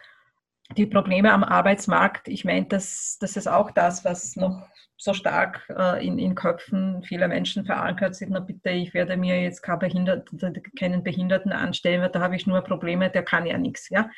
die 0.78 0.86
Probleme 0.86 1.32
am 1.32 1.44
Arbeitsmarkt, 1.44 2.28
ich 2.28 2.44
meine, 2.44 2.66
das, 2.66 3.18
das 3.20 3.38
ist 3.38 3.48
auch 3.48 3.72
das, 3.72 4.04
was 4.04 4.36
noch 4.36 4.68
so 4.98 5.14
stark 5.14 5.62
äh, 5.70 6.06
in, 6.06 6.18
in 6.18 6.36
Köpfen 6.36 7.04
vieler 7.04 7.28
Menschen 7.28 7.66
verankert 7.66 8.16
sind. 8.16 8.32
Na 8.32 8.40
bitte, 8.40 8.70
ich 8.70 8.94
werde 8.94 9.18
mir 9.18 9.42
jetzt 9.42 9.62
keinen 9.62 9.80
Behinderten, 9.80 10.64
keinen 10.78 11.04
Behinderten 11.04 11.52
anstellen, 11.52 12.02
weil 12.02 12.10
da 12.10 12.22
habe 12.22 12.36
ich 12.36 12.48
nur 12.48 12.62
Probleme, 12.62 13.10
der 13.10 13.24
kann 13.24 13.46
ja 13.46 13.58
nichts, 13.58 13.90
ja, 13.90 14.10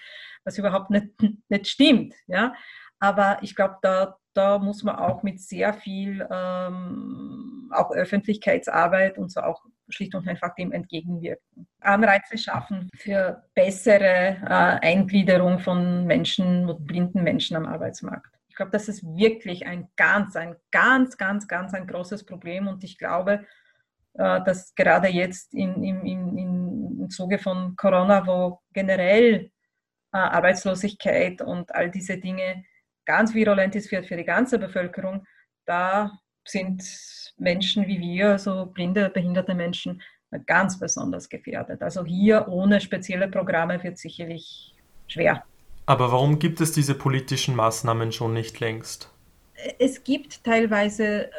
was 0.43 0.57
überhaupt 0.57 0.89
nicht, 0.89 1.07
nicht 1.49 1.67
stimmt, 1.67 2.13
ja. 2.27 2.53
Aber 2.99 3.39
ich 3.41 3.55
glaube, 3.55 3.77
da, 3.81 4.17
da 4.37 4.59
muss 4.59 4.83
man 4.83 4.95
auch 4.95 5.23
mit 5.23 5.41
sehr 5.41 5.73
viel 5.73 6.25
ähm, 6.31 7.71
auch 7.73 7.91
Öffentlichkeitsarbeit 7.91 9.17
und 9.17 9.31
so 9.31 9.41
auch 9.41 9.63
schlicht 9.89 10.13
und 10.15 10.27
einfach 10.27 10.53
dem 10.55 10.71
entgegenwirken. 10.71 11.67
Anreize 11.79 12.37
schaffen 12.37 12.89
für 12.95 13.43
bessere 13.55 14.37
äh, 14.43 14.47
Eingliederung 14.47 15.59
von 15.59 16.05
Menschen, 16.05 16.71
blinden 16.85 17.23
Menschen 17.23 17.57
am 17.57 17.65
Arbeitsmarkt. 17.65 18.27
Ich 18.49 18.55
glaube, 18.55 18.71
das 18.71 18.87
ist 18.87 19.03
wirklich 19.03 19.65
ein 19.65 19.89
ganz, 19.95 20.35
ein 20.35 20.55
ganz, 20.71 21.17
ganz, 21.17 21.47
ganz 21.47 21.73
ein 21.73 21.87
großes 21.87 22.25
Problem 22.25 22.67
und 22.67 22.83
ich 22.83 22.97
glaube, 22.97 23.45
äh, 24.13 24.43
dass 24.43 24.75
gerade 24.75 25.07
jetzt 25.07 25.53
in, 25.53 25.83
in, 25.83 26.05
in, 26.05 26.37
im 26.99 27.09
Zuge 27.09 27.39
von 27.39 27.75
Corona, 27.75 28.25
wo 28.27 28.59
generell 28.73 29.51
äh, 30.13 30.17
Arbeitslosigkeit 30.17 31.41
und 31.41 31.73
all 31.73 31.89
diese 31.89 32.17
Dinge 32.17 32.63
ganz 33.07 33.33
virulent 33.33 33.73
ist 33.75 33.89
für, 33.89 34.01
die 34.01 34.23
ganze 34.23 34.59
Bevölkerung, 34.59 35.25
da 35.65 36.11
sind 36.45 36.83
Menschen 37.37 37.87
wie 37.87 37.99
wir, 37.99 38.31
also 38.31 38.67
blinde, 38.67 39.09
behinderte 39.09 39.55
Menschen, 39.55 40.01
ganz 40.45 40.77
besonders 40.77 41.29
gefährdet. 41.29 41.81
Also 41.81 42.05
hier 42.05 42.47
ohne 42.49 42.81
spezielle 42.81 43.29
Programme 43.29 43.81
wird 43.81 43.97
sicherlich 43.97 44.75
schwer. 45.07 45.43
Aber 45.85 46.11
warum 46.11 46.37
gibt 46.37 46.59
es 46.59 46.73
diese 46.73 46.95
politischen 46.95 47.55
Maßnahmen 47.55 48.11
schon 48.11 48.33
nicht 48.33 48.59
längst? 48.59 49.09
Es 49.79 50.03
gibt 50.03 50.43
teilweise 50.43 51.27
äh, 51.27 51.31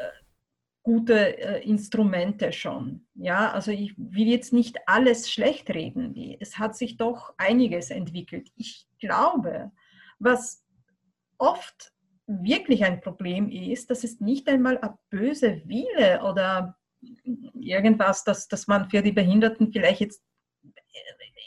gute 0.83 1.38
äh, 1.38 1.68
Instrumente 1.68 2.50
schon. 2.52 3.07
Ja, 3.14 3.52
also 3.52 3.70
ich 3.70 3.92
will 3.98 4.26
jetzt 4.26 4.54
nicht 4.54 4.78
alles 4.87 5.31
schlecht 5.31 5.68
reden. 5.68 6.14
Es 6.40 6.59
hat 6.59 6.76
sich 6.76 6.96
doch 6.96 7.35
einiges 7.37 7.90
entwickelt. 7.90 8.50
Ich 8.57 8.87
glaube, 8.98 9.70
was 10.18 10.64
oft 11.38 11.92
wirklich 12.27 12.85
ein 12.85 13.01
Problem 13.01 13.48
ist, 13.48 13.90
dass 13.90 14.05
es 14.05 14.20
nicht 14.20 14.48
einmal 14.48 14.79
ein 14.79 14.94
böse 15.11 15.62
Wille 15.64 16.22
oder 16.22 16.77
irgendwas, 17.55 18.24
dass, 18.24 18.48
dass 18.48 18.66
man 18.66 18.90
für 18.90 19.03
die 19.03 19.12
Behinderten 19.12 19.72
vielleicht 19.72 20.01
jetzt 20.01 20.22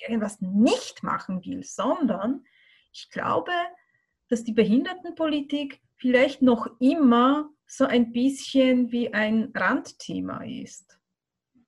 irgendwas 0.02 0.42
nicht 0.42 1.04
machen 1.04 1.44
will, 1.46 1.64
sondern 1.64 2.44
ich 2.92 3.10
glaube, 3.10 3.52
dass 4.30 4.44
die 4.44 4.54
Behindertenpolitik 4.54 5.82
vielleicht 5.98 6.42
noch 6.42 6.68
immer 6.80 7.50
so 7.68 7.86
ein 7.86 8.12
bisschen 8.12 8.92
wie 8.92 9.14
ein 9.14 9.52
Randthema 9.56 10.44
ist. 10.44 11.00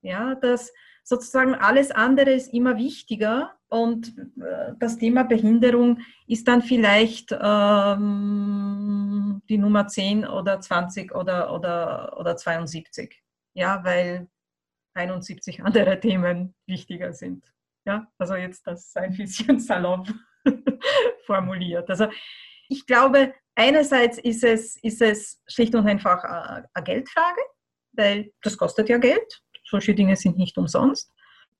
Ja, 0.02 0.36
dass 0.36 0.74
sozusagen 1.04 1.56
alles 1.56 1.92
andere 1.92 2.34
ist 2.34 2.54
immer 2.54 2.78
wichtiger 2.78 3.58
und 3.74 4.16
äh, 4.40 4.74
das 4.80 5.00
Thema 5.00 5.24
Behinderung 5.24 6.00
ist 6.28 6.48
dann 6.48 6.62
vielleicht 6.62 7.32
ähm, 7.32 8.12
die 9.50 9.58
Nummer 9.58 9.88
10 9.88 10.28
oder 10.28 10.60
20 10.60 11.16
oder, 11.16 11.52
oder, 11.52 12.16
oder 12.20 12.38
72. 12.38 13.20
Ja, 13.56 13.84
weil 13.84 14.28
71 14.94 15.64
andere 15.64 16.00
Themen 16.00 16.54
wichtiger 16.68 17.14
sind. 17.14 17.52
Ja, 17.84 18.06
also 18.20 18.36
jetzt 18.36 18.68
das 18.68 18.96
ein 18.96 19.18
bisschen 19.18 19.60
salopp 19.60 20.08
formuliert. 21.26 21.90
Also 21.90 22.10
ich 22.70 22.86
glaube, 22.86 23.34
einerseits 23.56 24.20
ist 24.20 24.44
es, 24.44 24.76
ist 24.84 25.02
es 25.02 25.42
schlicht 25.48 25.74
und 25.74 25.88
einfach 25.88 26.24
eine 26.24 26.84
Geldfrage, 26.84 27.42
weil 27.94 28.32
das 28.44 28.56
kostet 28.56 28.90
ja 28.90 29.00
Geld 29.00 29.42
solche 29.74 29.96
Dinge 29.96 30.16
sind 30.16 30.38
nicht 30.38 30.58
umsonst. 30.58 31.12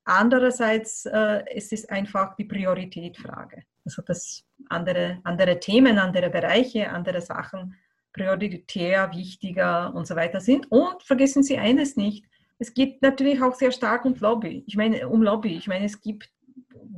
Andererseits 0.04 1.06
äh, 1.06 1.44
es 1.54 1.72
ist 1.72 1.90
einfach 1.90 2.36
die 2.36 2.44
Prioritätfrage. 2.44 3.64
Also 3.84 4.02
dass 4.02 4.44
andere, 4.68 5.20
andere 5.24 5.60
Themen, 5.60 5.98
andere 5.98 6.30
Bereiche, 6.30 6.90
andere 6.90 7.20
Sachen 7.20 7.74
prioritär 8.12 9.10
wichtiger 9.12 9.92
und 9.94 10.06
so 10.06 10.14
weiter 10.14 10.40
sind. 10.40 10.70
Und 10.70 11.02
vergessen 11.02 11.42
Sie 11.42 11.58
eines 11.58 11.96
nicht, 11.96 12.24
es 12.58 12.72
geht 12.72 13.02
natürlich 13.02 13.42
auch 13.42 13.54
sehr 13.54 13.72
stark 13.72 14.04
um 14.04 14.14
Lobby. 14.14 14.64
Ich 14.66 14.76
meine, 14.76 15.08
um 15.08 15.22
Lobby. 15.22 15.56
Ich 15.56 15.66
meine, 15.66 15.84
es 15.84 16.00
gibt 16.00 16.30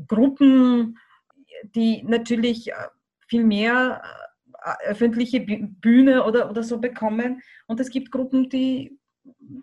Gruppen, 0.07 0.99
die 1.75 2.03
natürlich 2.03 2.71
äh, 2.71 2.75
viel 3.27 3.45
mehr 3.45 4.03
äh, 4.63 4.89
öffentliche 4.89 5.41
Bühne 5.41 6.25
oder, 6.25 6.51
oder 6.51 6.63
so 6.63 6.79
bekommen. 6.79 7.43
Und 7.67 7.81
es 7.81 7.91
gibt 7.91 8.11
Gruppen, 8.11 8.51
die 8.51 8.99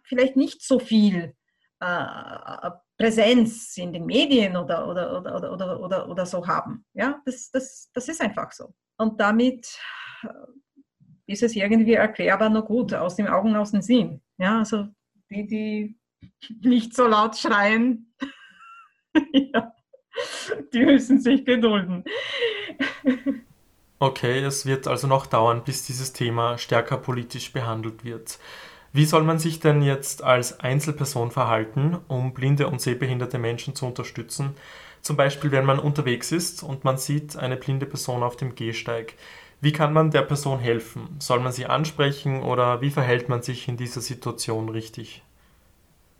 vielleicht 0.03 0.35
nicht 0.35 0.63
so 0.63 0.79
viel 0.79 1.35
äh, 1.79 2.05
Präsenz 2.97 3.77
in 3.77 3.91
den 3.93 4.05
Medien 4.05 4.55
oder, 4.55 4.87
oder, 4.87 5.19
oder, 5.19 5.51
oder, 5.51 5.79
oder, 5.79 6.09
oder 6.09 6.25
so 6.25 6.45
haben. 6.45 6.85
Ja, 6.93 7.21
das, 7.25 7.49
das, 7.51 7.89
das 7.93 8.07
ist 8.07 8.21
einfach 8.21 8.51
so. 8.51 8.73
Und 8.97 9.19
damit 9.19 9.77
äh, 10.23 10.27
ist 11.25 11.43
es 11.43 11.55
irgendwie 11.55 11.93
erklärbar 11.93 12.49
nur 12.49 12.63
gut, 12.63 12.93
aus 12.93 13.15
den 13.15 13.27
Augen, 13.27 13.55
aus 13.55 13.71
dem 13.71 13.81
Sinn. 13.81 14.21
Ja, 14.37 14.59
also 14.59 14.87
die, 15.29 15.47
die 15.47 15.97
nicht 16.61 16.93
so 16.93 17.07
laut 17.07 17.35
schreien, 17.37 18.13
ja, 19.33 19.73
die 20.73 20.85
müssen 20.85 21.19
sich 21.19 21.45
gedulden. 21.45 22.03
Okay, 23.99 24.39
es 24.39 24.65
wird 24.65 24.87
also 24.87 25.07
noch 25.07 25.25
dauern, 25.25 25.63
bis 25.63 25.85
dieses 25.85 26.13
Thema 26.13 26.57
stärker 26.57 26.97
politisch 26.97 27.53
behandelt 27.53 28.03
wird. 28.03 28.37
Wie 28.93 29.05
soll 29.05 29.23
man 29.23 29.39
sich 29.39 29.59
denn 29.59 29.81
jetzt 29.81 30.23
als 30.23 30.59
Einzelperson 30.59 31.31
verhalten, 31.31 31.97
um 32.07 32.33
blinde 32.33 32.67
und 32.67 32.79
sehbehinderte 32.79 33.39
Menschen 33.39 33.75
zu 33.75 33.87
unterstützen? 33.87 34.55
Zum 35.01 35.17
Beispiel, 35.17 35.51
wenn 35.51 35.65
man 35.65 35.79
unterwegs 35.79 36.31
ist 36.31 36.61
und 36.61 36.83
man 36.83 36.97
sieht 36.97 37.35
eine 37.35 37.57
blinde 37.57 37.87
Person 37.87 38.21
auf 38.21 38.37
dem 38.37 38.53
Gehsteig. 38.53 39.15
Wie 39.61 39.71
kann 39.71 39.93
man 39.93 40.11
der 40.11 40.21
Person 40.21 40.59
helfen? 40.59 41.15
Soll 41.19 41.39
man 41.39 41.51
sie 41.51 41.65
ansprechen 41.65 42.43
oder 42.43 42.81
wie 42.81 42.91
verhält 42.91 43.29
man 43.29 43.41
sich 43.41 43.67
in 43.67 43.77
dieser 43.77 44.01
Situation 44.01 44.69
richtig? 44.69 45.23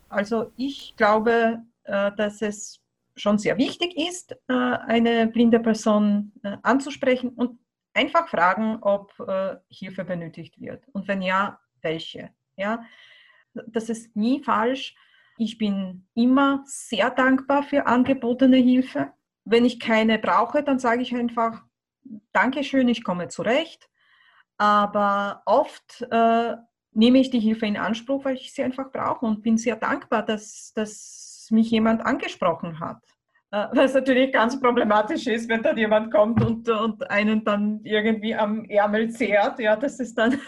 Also 0.09 0.51
ich 0.57 0.95
glaube, 0.97 1.59
äh, 1.83 2.11
dass 2.17 2.41
es 2.41 2.79
schon 3.15 3.37
sehr 3.37 3.57
wichtig 3.57 3.95
ist, 3.95 4.35
äh, 4.47 4.53
eine 4.53 5.27
blinde 5.27 5.59
Person 5.59 6.31
äh, 6.41 6.57
anzusprechen 6.63 7.29
und 7.29 7.59
einfach 7.93 8.27
fragen, 8.27 8.79
ob 8.81 9.13
Hilfe 9.69 10.03
benötigt 10.03 10.59
wird. 10.59 10.83
Und 10.93 11.07
wenn 11.07 11.21
ja, 11.21 11.59
welche. 11.83 12.31
Ja, 12.55 12.83
das 13.53 13.89
ist 13.89 14.15
nie 14.15 14.43
falsch. 14.43 14.95
Ich 15.37 15.57
bin 15.57 16.07
immer 16.13 16.63
sehr 16.65 17.09
dankbar 17.09 17.63
für 17.63 17.87
angebotene 17.87 18.57
Hilfe. 18.57 19.13
Wenn 19.45 19.65
ich 19.65 19.79
keine 19.79 20.19
brauche, 20.19 20.63
dann 20.63 20.79
sage 20.79 21.01
ich 21.01 21.13
einfach, 21.15 21.63
Dankeschön, 22.31 22.87
ich 22.87 23.03
komme 23.03 23.29
zurecht. 23.29 23.89
Aber 24.57 25.41
oft 25.45 26.05
äh, 26.11 26.55
nehme 26.91 27.19
ich 27.19 27.31
die 27.31 27.39
Hilfe 27.39 27.65
in 27.65 27.77
Anspruch, 27.77 28.25
weil 28.25 28.35
ich 28.35 28.53
sie 28.53 28.63
einfach 28.63 28.91
brauche 28.91 29.25
und 29.25 29.41
bin 29.41 29.57
sehr 29.57 29.75
dankbar, 29.75 30.23
dass, 30.23 30.73
dass 30.75 31.47
mich 31.49 31.71
jemand 31.71 32.05
angesprochen 32.05 32.79
hat. 32.79 33.01
Äh, 33.53 33.67
was 33.73 33.93
natürlich 33.93 34.33
ganz 34.33 34.59
problematisch 34.59 35.27
ist, 35.27 35.47
wenn 35.47 35.61
dann 35.61 35.77
jemand 35.77 36.11
kommt 36.11 36.43
und, 36.43 36.67
und 36.67 37.07
einen 37.11 37.45
dann 37.45 37.81
irgendwie 37.83 38.33
am 38.33 38.65
Ärmel 38.65 39.11
zehrt. 39.11 39.59
Ja, 39.59 39.75
das 39.75 39.99
ist 39.99 40.15
dann 40.15 40.41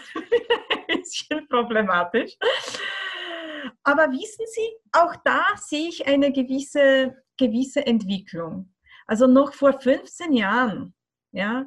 bisschen 0.88 1.46
problematisch. 1.48 2.36
Aber 3.84 4.10
wissen 4.10 4.44
Sie, 4.48 4.68
auch 4.90 5.14
da 5.24 5.44
sehe 5.54 5.88
ich 5.88 6.04
eine 6.04 6.32
gewisse, 6.32 7.14
gewisse 7.38 7.86
Entwicklung. 7.86 8.74
Also 9.06 9.28
noch 9.28 9.52
vor 9.52 9.80
15 9.80 10.32
Jahren, 10.32 10.92
ja, 11.30 11.64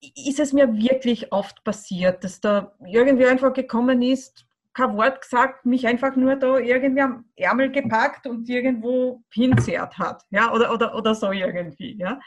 ist 0.00 0.40
es 0.40 0.54
mir 0.54 0.74
wirklich 0.74 1.30
oft 1.32 1.62
passiert, 1.64 2.24
dass 2.24 2.40
da 2.40 2.74
irgendwie 2.86 3.26
einfach 3.26 3.52
gekommen 3.52 4.00
ist, 4.00 4.46
kein 4.78 4.96
Wort 4.96 5.20
gesagt, 5.20 5.66
mich 5.66 5.86
einfach 5.86 6.16
nur 6.16 6.36
da 6.36 6.58
irgendwie 6.58 7.02
am 7.02 7.24
Ärmel 7.36 7.70
gepackt 7.70 8.26
und 8.26 8.48
irgendwo 8.48 9.22
hinzerrt 9.32 9.98
hat, 9.98 10.22
ja, 10.30 10.52
oder, 10.52 10.72
oder, 10.72 10.94
oder 10.94 11.14
so 11.14 11.32
irgendwie, 11.32 11.96
ja. 11.98 12.20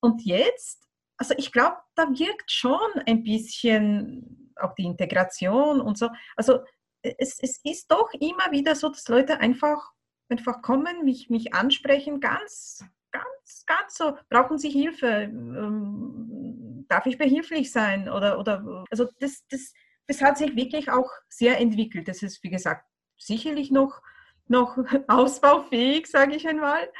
Und 0.00 0.24
jetzt 0.24 0.82
also 1.22 1.34
ich 1.36 1.52
glaube, 1.52 1.76
da 1.94 2.08
wirkt 2.08 2.50
schon 2.50 2.80
ein 3.06 3.22
bisschen 3.22 4.52
auch 4.56 4.74
die 4.74 4.86
Integration 4.86 5.80
und 5.80 5.96
so. 5.96 6.08
Also 6.36 6.64
es, 7.00 7.38
es 7.40 7.60
ist 7.62 7.92
doch 7.92 8.12
immer 8.14 8.50
wieder 8.50 8.74
so, 8.74 8.88
dass 8.88 9.06
Leute 9.06 9.38
einfach, 9.38 9.92
einfach 10.28 10.62
kommen, 10.62 11.04
mich, 11.04 11.30
mich 11.30 11.54
ansprechen, 11.54 12.18
ganz, 12.18 12.84
ganz, 13.12 13.64
ganz 13.66 13.96
so, 13.96 14.16
brauchen 14.30 14.58
sie 14.58 14.70
Hilfe, 14.70 15.06
ähm, 15.06 16.86
darf 16.88 17.06
ich 17.06 17.18
behilflich 17.18 17.70
sein? 17.70 18.08
Oder, 18.08 18.40
oder 18.40 18.84
also 18.90 19.06
das, 19.20 19.46
das, 19.48 19.72
das 20.06 20.20
hat 20.20 20.38
sich 20.38 20.56
wirklich 20.56 20.90
auch 20.90 21.10
sehr 21.28 21.58
entwickelt. 21.60 22.08
Das 22.08 22.22
ist, 22.22 22.42
wie 22.42 22.50
gesagt, 22.50 22.86
sicherlich 23.18 23.70
noch, 23.70 24.00
noch 24.48 24.76
ausbaufähig, 25.08 26.06
sage 26.06 26.36
ich 26.36 26.46
einmal. 26.46 26.90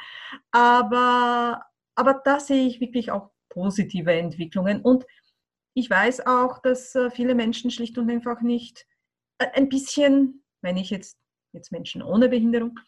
Aber, 0.51 1.65
aber 1.95 2.21
da 2.23 2.39
sehe 2.39 2.67
ich 2.67 2.79
wirklich 2.79 3.11
auch 3.11 3.31
positive 3.49 4.11
Entwicklungen. 4.11 4.81
Und 4.81 5.05
ich 5.75 5.89
weiß 5.89 6.25
auch, 6.27 6.59
dass 6.59 6.95
äh, 6.95 7.09
viele 7.09 7.35
Menschen 7.35 7.71
schlicht 7.71 7.97
und 7.97 8.09
einfach 8.09 8.41
nicht 8.41 8.85
äh, 9.39 9.47
ein 9.53 9.69
bisschen, 9.69 10.43
wenn 10.61 10.77
ich 10.77 10.89
jetzt, 10.89 11.17
jetzt 11.51 11.71
Menschen 11.71 12.01
ohne 12.01 12.29
Behinderung, 12.29 12.79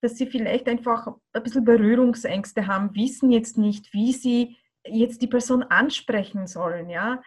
dass 0.00 0.16
sie 0.16 0.26
vielleicht 0.26 0.68
einfach 0.68 1.08
ein 1.32 1.42
bisschen 1.42 1.64
Berührungsängste 1.64 2.66
haben, 2.66 2.94
wissen 2.94 3.30
jetzt 3.30 3.58
nicht, 3.58 3.92
wie 3.92 4.12
sie 4.12 4.56
jetzt 4.86 5.22
die 5.22 5.26
Person 5.26 5.62
ansprechen 5.64 6.46
sollen, 6.46 6.88
ja. 6.88 7.20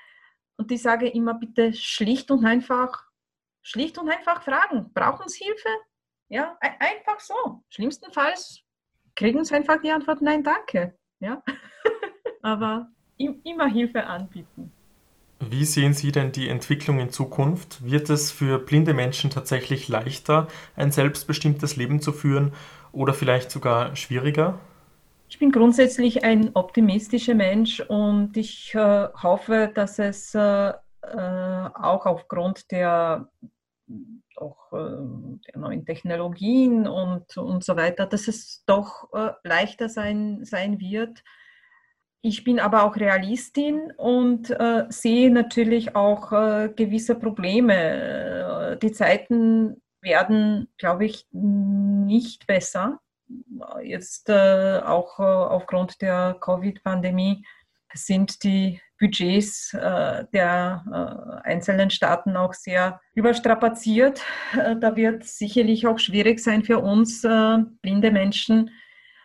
Und 0.61 0.71
ich 0.71 0.83
sage 0.83 1.09
immer 1.09 1.33
bitte 1.33 1.73
schlicht 1.73 2.29
und 2.29 2.45
einfach, 2.45 3.07
schlicht 3.63 3.97
und 3.97 4.07
einfach 4.11 4.43
fragen, 4.43 4.91
brauchen 4.93 5.27
Sie 5.27 5.43
Hilfe? 5.43 5.69
Ja, 6.29 6.55
einfach 6.61 7.19
so. 7.19 7.63
Schlimmstenfalls 7.69 8.61
kriegen 9.15 9.43
Sie 9.43 9.55
einfach 9.55 9.81
die 9.81 9.89
Antwort, 9.89 10.21
nein, 10.21 10.43
danke, 10.43 10.95
ja. 11.19 11.41
Aber 12.43 12.91
immer 13.17 13.65
Hilfe 13.69 14.05
anbieten. 14.05 14.71
Wie 15.39 15.65
sehen 15.65 15.95
Sie 15.95 16.11
denn 16.11 16.31
die 16.31 16.47
Entwicklung 16.47 16.99
in 16.99 17.09
Zukunft? 17.09 17.83
Wird 17.83 18.11
es 18.11 18.29
für 18.29 18.59
blinde 18.59 18.93
Menschen 18.93 19.31
tatsächlich 19.31 19.87
leichter, 19.87 20.47
ein 20.75 20.91
selbstbestimmtes 20.91 21.75
Leben 21.75 22.01
zu 22.01 22.13
führen 22.13 22.53
oder 22.91 23.15
vielleicht 23.15 23.49
sogar 23.49 23.95
schwieriger? 23.95 24.59
Ich 25.31 25.39
bin 25.39 25.53
grundsätzlich 25.53 26.25
ein 26.25 26.51
optimistischer 26.55 27.35
Mensch 27.35 27.79
und 27.79 28.35
ich 28.35 28.75
äh, 28.75 29.07
hoffe, 29.23 29.71
dass 29.73 29.97
es 29.97 30.35
äh, 30.35 30.39
äh 30.71 31.69
auch 31.73 32.05
aufgrund 32.05 32.69
der, 32.69 33.31
auch, 34.35 34.73
äh, 34.73 35.37
der 35.47 35.57
neuen 35.57 35.85
Technologien 35.85 36.85
und, 36.85 37.37
und 37.37 37.63
so 37.63 37.77
weiter, 37.77 38.07
dass 38.07 38.27
es 38.27 38.65
doch 38.65 39.07
äh, 39.13 39.31
leichter 39.45 39.87
sein, 39.87 40.43
sein 40.43 40.81
wird, 40.81 41.23
ich 42.21 42.43
bin 42.43 42.59
aber 42.59 42.83
auch 42.83 42.97
Realistin 42.97 43.93
und 43.95 44.49
äh, 44.49 44.85
sehe 44.89 45.31
natürlich 45.31 45.95
auch 45.95 46.33
äh, 46.33 46.69
gewisse 46.75 47.15
Probleme. 47.15 48.77
Die 48.81 48.91
Zeiten 48.91 49.81
werden, 50.01 50.67
glaube 50.77 51.05
ich, 51.05 51.25
nicht 51.31 52.45
besser. 52.47 52.99
Jetzt 53.83 54.29
äh, 54.29 54.79
auch 54.83 55.19
äh, 55.19 55.23
aufgrund 55.23 56.01
der 56.01 56.37
Covid-Pandemie 56.39 57.45
sind 57.93 58.43
die 58.43 58.79
Budgets 58.99 59.73
äh, 59.73 60.25
der 60.31 61.41
einzelnen 61.43 61.89
Staaten 61.89 62.37
auch 62.37 62.53
sehr 62.53 63.01
überstrapaziert. 63.15 64.21
da 64.53 64.95
wird 64.95 65.23
sicherlich 65.25 65.87
auch 65.87 65.97
schwierig 65.97 66.39
sein 66.39 66.63
für 66.63 66.79
uns 66.79 67.21
blinde 67.21 68.11
Menschen, 68.11 68.69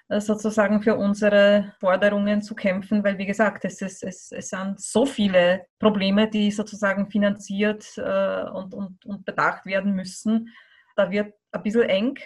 äh, 0.09 0.21
sozusagen 0.21 0.83
für 0.83 0.97
unsere 0.97 1.75
Forderungen 1.81 2.41
zu 2.41 2.55
kämpfen, 2.55 3.03
weil 3.03 3.19
wie 3.19 3.27
gesagt, 3.27 3.65
es, 3.65 3.83
ist, 3.83 4.05
es, 4.05 4.31
es 4.31 4.51
sind 4.51 4.81
so 4.81 5.05
viele 5.05 5.67
Probleme, 5.81 6.29
die 6.31 6.53
sozusagen 6.53 7.11
finanziert 7.11 7.85
äh, 7.97 8.45
und, 8.51 8.73
und, 8.73 9.05
und 9.05 9.25
bedacht 9.25 9.67
werden 9.67 9.95
müssen. 9.95 10.55
Da 10.95 11.11
wird 11.11 11.35
ein 11.51 11.63
bisschen 11.63 11.83
eng. 11.83 12.19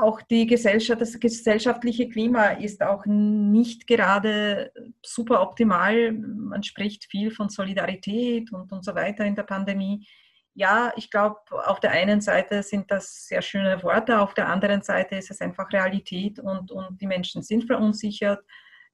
Auch 0.00 0.22
die 0.22 0.46
Gesellschaft, 0.46 1.00
das 1.00 1.18
gesellschaftliche 1.18 2.08
Klima 2.08 2.48
ist 2.48 2.82
auch 2.82 3.04
nicht 3.06 3.86
gerade 3.86 4.72
super 5.04 5.42
optimal. 5.42 6.12
Man 6.12 6.62
spricht 6.62 7.04
viel 7.10 7.30
von 7.30 7.48
Solidarität 7.48 8.52
und, 8.52 8.72
und 8.72 8.84
so 8.84 8.94
weiter 8.94 9.24
in 9.24 9.34
der 9.34 9.44
Pandemie 9.44 10.06
ja, 10.54 10.92
ich 10.96 11.10
glaube, 11.10 11.40
auf 11.66 11.80
der 11.80 11.90
einen 11.90 12.20
Seite 12.20 12.62
sind 12.62 12.90
das 12.90 13.26
sehr 13.26 13.42
schöne 13.42 13.82
Worte, 13.82 14.20
auf 14.20 14.34
der 14.34 14.48
anderen 14.48 14.82
Seite 14.82 15.16
ist 15.16 15.30
es 15.30 15.40
einfach 15.40 15.72
Realität 15.72 16.38
und, 16.38 16.70
und 16.70 17.00
die 17.00 17.08
Menschen 17.08 17.42
sind 17.42 17.64
verunsichert, 17.64 18.44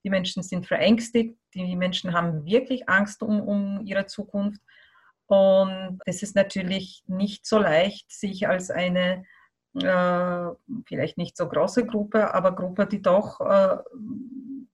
die 0.02 0.10
Menschen 0.10 0.42
sind 0.42 0.66
verängstigt, 0.66 1.36
die 1.54 1.76
Menschen 1.76 2.14
haben 2.14 2.46
wirklich 2.46 2.88
Angst 2.88 3.22
um, 3.22 3.40
um 3.42 3.84
ihre 3.84 4.06
Zukunft. 4.06 4.60
Und 5.26 6.00
es 6.06 6.22
ist 6.22 6.34
natürlich 6.34 7.04
nicht 7.06 7.46
so 7.46 7.58
leicht, 7.58 8.10
sich 8.10 8.48
als 8.48 8.70
eine 8.70 9.24
vielleicht 9.72 11.16
nicht 11.16 11.36
so 11.36 11.48
große 11.48 11.86
Gruppe, 11.86 12.34
aber 12.34 12.54
Gruppe, 12.56 12.86
die 12.86 13.02
doch 13.02 13.40
äh, 13.40 13.76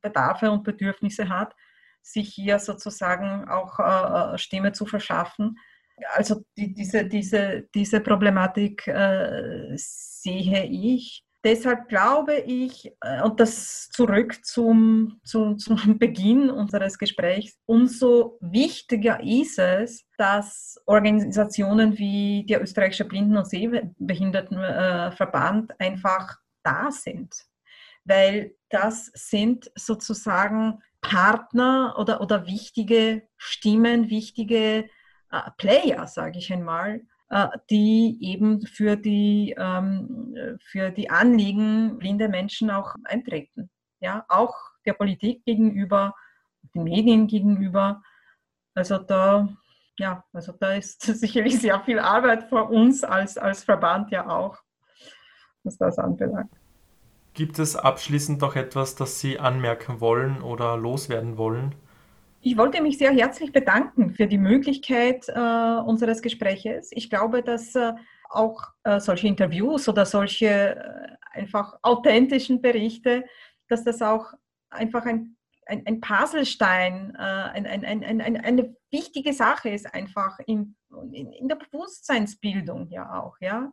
Bedarfe 0.00 0.50
und 0.50 0.64
Bedürfnisse 0.64 1.28
hat, 1.28 1.54
sich 2.02 2.32
hier 2.32 2.58
sozusagen 2.58 3.48
auch 3.48 3.78
äh, 3.78 4.34
äh 4.34 4.38
Stimme 4.38 4.72
zu 4.72 4.86
verschaffen 4.86 5.58
also 6.14 6.44
die, 6.56 6.74
diese, 6.74 7.04
diese, 7.06 7.68
diese 7.74 8.00
Problematik 8.00 8.86
äh, 8.86 9.72
sehe 9.76 10.64
ich. 10.64 11.24
Deshalb 11.46 11.88
glaube 11.88 12.36
ich, 12.38 12.92
äh, 13.02 13.22
und 13.22 13.38
das 13.38 13.88
zurück 13.90 14.44
zum, 14.44 15.20
zum, 15.22 15.60
zum 15.60 15.76
Beginn 16.00 16.50
unseres 16.50 16.98
Gesprächs, 16.98 17.56
umso 17.66 18.36
wichtiger 18.40 19.22
ist 19.22 19.60
es, 19.60 20.04
dass 20.18 20.82
Organisationen 20.86 21.96
wie 21.98 22.44
der 22.48 22.60
österreichische 22.60 23.04
Blinden- 23.04 23.36
und 23.36 23.48
Sehbehindertenverband 23.48 25.78
einfach 25.78 26.36
da 26.64 26.90
sind. 26.90 27.32
Weil 28.04 28.56
das 28.68 29.12
sind 29.14 29.70
sozusagen 29.76 30.82
Partner 31.00 31.94
oder, 31.96 32.20
oder 32.22 32.48
wichtige 32.48 33.22
Stimmen, 33.36 34.10
wichtige 34.10 34.88
äh, 35.30 35.50
Player, 35.58 36.08
sage 36.08 36.40
ich 36.40 36.52
einmal, 36.52 37.02
die 37.70 38.18
eben 38.20 38.66
für 38.66 38.96
die, 38.96 39.54
ähm, 39.58 40.58
für 40.70 40.90
die 40.90 41.10
Anliegen 41.10 41.98
blinder 41.98 42.28
Menschen 42.28 42.70
auch 42.70 42.94
eintreten. 43.04 43.68
Ja, 44.00 44.24
auch 44.28 44.54
der 44.84 44.92
Politik 44.92 45.44
gegenüber, 45.44 46.14
den 46.74 46.84
Medien 46.84 47.26
gegenüber. 47.26 48.02
Also 48.74 48.98
da, 48.98 49.48
ja, 49.98 50.22
also 50.32 50.52
da 50.52 50.74
ist 50.74 51.02
sicherlich 51.02 51.60
sehr 51.60 51.80
viel 51.80 51.98
Arbeit 51.98 52.48
vor 52.48 52.70
uns 52.70 53.02
als, 53.02 53.36
als 53.38 53.64
Verband 53.64 54.10
ja 54.12 54.28
auch, 54.28 54.58
was 55.64 55.76
das 55.78 55.98
anbelangt. 55.98 56.52
Gibt 57.34 57.58
es 57.58 57.76
abschließend 57.76 58.40
noch 58.40 58.56
etwas, 58.56 58.94
das 58.94 59.20
Sie 59.20 59.38
anmerken 59.38 60.00
wollen 60.00 60.40
oder 60.40 60.76
loswerden 60.76 61.36
wollen? 61.36 61.74
Ich 62.46 62.56
wollte 62.56 62.80
mich 62.80 62.96
sehr 62.96 63.10
herzlich 63.10 63.50
bedanken 63.50 64.10
für 64.10 64.28
die 64.28 64.38
Möglichkeit 64.38 65.28
äh, 65.28 65.80
unseres 65.84 66.22
Gespräches. 66.22 66.90
Ich 66.92 67.10
glaube, 67.10 67.42
dass 67.42 67.74
äh, 67.74 67.92
auch 68.30 68.62
äh, 68.84 69.00
solche 69.00 69.26
Interviews 69.26 69.88
oder 69.88 70.06
solche 70.06 70.76
äh, 70.76 71.16
einfach 71.32 71.76
authentischen 71.82 72.62
Berichte, 72.62 73.24
dass 73.66 73.82
das 73.82 74.00
auch 74.00 74.32
einfach 74.70 75.06
ein, 75.06 75.36
ein, 75.66 75.84
ein 75.86 76.00
Puzzlestein, 76.00 77.16
äh, 77.16 77.20
ein, 77.20 77.66
ein, 77.66 77.84
ein, 77.84 78.20
ein, 78.20 78.36
eine 78.36 78.76
wichtige 78.92 79.32
Sache 79.32 79.70
ist, 79.70 79.92
einfach 79.92 80.38
in, 80.46 80.76
in, 81.10 81.32
in 81.32 81.48
der 81.48 81.56
Bewusstseinsbildung 81.56 82.90
ja 82.90 83.24
auch. 83.24 83.34
Ja. 83.40 83.72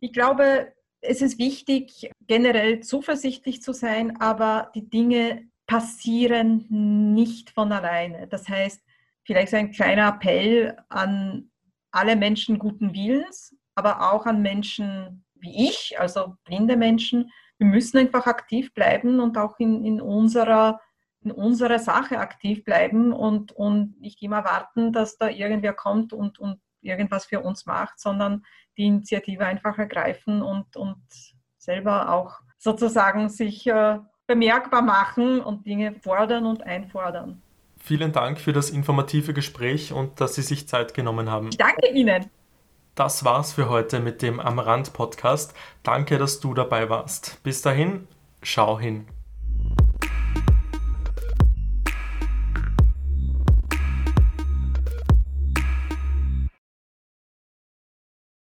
Ich 0.00 0.14
glaube, 0.14 0.72
es 1.02 1.20
ist 1.20 1.38
wichtig, 1.38 2.10
generell 2.22 2.80
zuversichtlich 2.80 3.60
zu 3.60 3.74
sein, 3.74 4.22
aber 4.22 4.70
die 4.74 4.88
Dinge 4.88 5.50
passieren 5.66 6.66
nicht 7.14 7.50
von 7.50 7.72
alleine. 7.72 8.26
Das 8.28 8.48
heißt, 8.48 8.82
vielleicht 9.24 9.50
so 9.50 9.56
ein 9.56 9.70
kleiner 9.70 10.08
Appell 10.08 10.76
an 10.88 11.50
alle 11.90 12.16
Menschen 12.16 12.58
guten 12.58 12.92
Willens, 12.92 13.56
aber 13.74 14.12
auch 14.12 14.26
an 14.26 14.42
Menschen 14.42 15.24
wie 15.34 15.68
ich, 15.68 15.98
also 15.98 16.36
blinde 16.44 16.76
Menschen. 16.76 17.30
Wir 17.58 17.66
müssen 17.66 17.98
einfach 17.98 18.26
aktiv 18.26 18.72
bleiben 18.74 19.20
und 19.20 19.38
auch 19.38 19.58
in, 19.58 19.84
in 19.84 20.00
unserer 20.00 20.80
in 21.24 21.30
unserer 21.30 21.78
Sache 21.78 22.18
aktiv 22.18 22.64
bleiben 22.64 23.12
und, 23.12 23.52
und 23.52 23.98
nicht 23.98 24.22
immer 24.22 24.44
warten, 24.44 24.92
dass 24.92 25.16
da 25.16 25.28
irgendwer 25.28 25.72
kommt 25.72 26.12
und, 26.12 26.38
und 26.38 26.60
irgendwas 26.82 27.24
für 27.24 27.40
uns 27.40 27.64
macht, 27.64 27.98
sondern 27.98 28.44
die 28.76 28.84
Initiative 28.84 29.46
einfach 29.46 29.78
ergreifen 29.78 30.42
und, 30.42 30.76
und 30.76 31.02
selber 31.56 32.12
auch 32.12 32.40
sozusagen 32.58 33.30
sich 33.30 33.66
äh, 33.66 33.98
bemerkbar 34.26 34.82
machen 34.82 35.40
und 35.40 35.66
Dinge 35.66 35.94
fordern 36.02 36.46
und 36.46 36.62
einfordern. 36.62 37.42
Vielen 37.78 38.12
Dank 38.12 38.40
für 38.40 38.52
das 38.52 38.70
informative 38.70 39.34
Gespräch 39.34 39.92
und 39.92 40.20
dass 40.20 40.34
Sie 40.36 40.42
sich 40.42 40.66
Zeit 40.66 40.94
genommen 40.94 41.30
haben. 41.30 41.48
Ich 41.48 41.58
danke 41.58 41.88
Ihnen. 41.88 42.30
Das 42.94 43.24
war's 43.24 43.52
für 43.52 43.68
heute 43.68 44.00
mit 44.00 44.22
dem 44.22 44.40
Am 44.40 44.58
Rand 44.58 44.92
Podcast. 44.92 45.52
Danke, 45.82 46.16
dass 46.16 46.40
du 46.40 46.54
dabei 46.54 46.88
warst. 46.88 47.42
Bis 47.42 47.60
dahin, 47.60 48.06
schau 48.40 48.78
hin. 48.78 49.06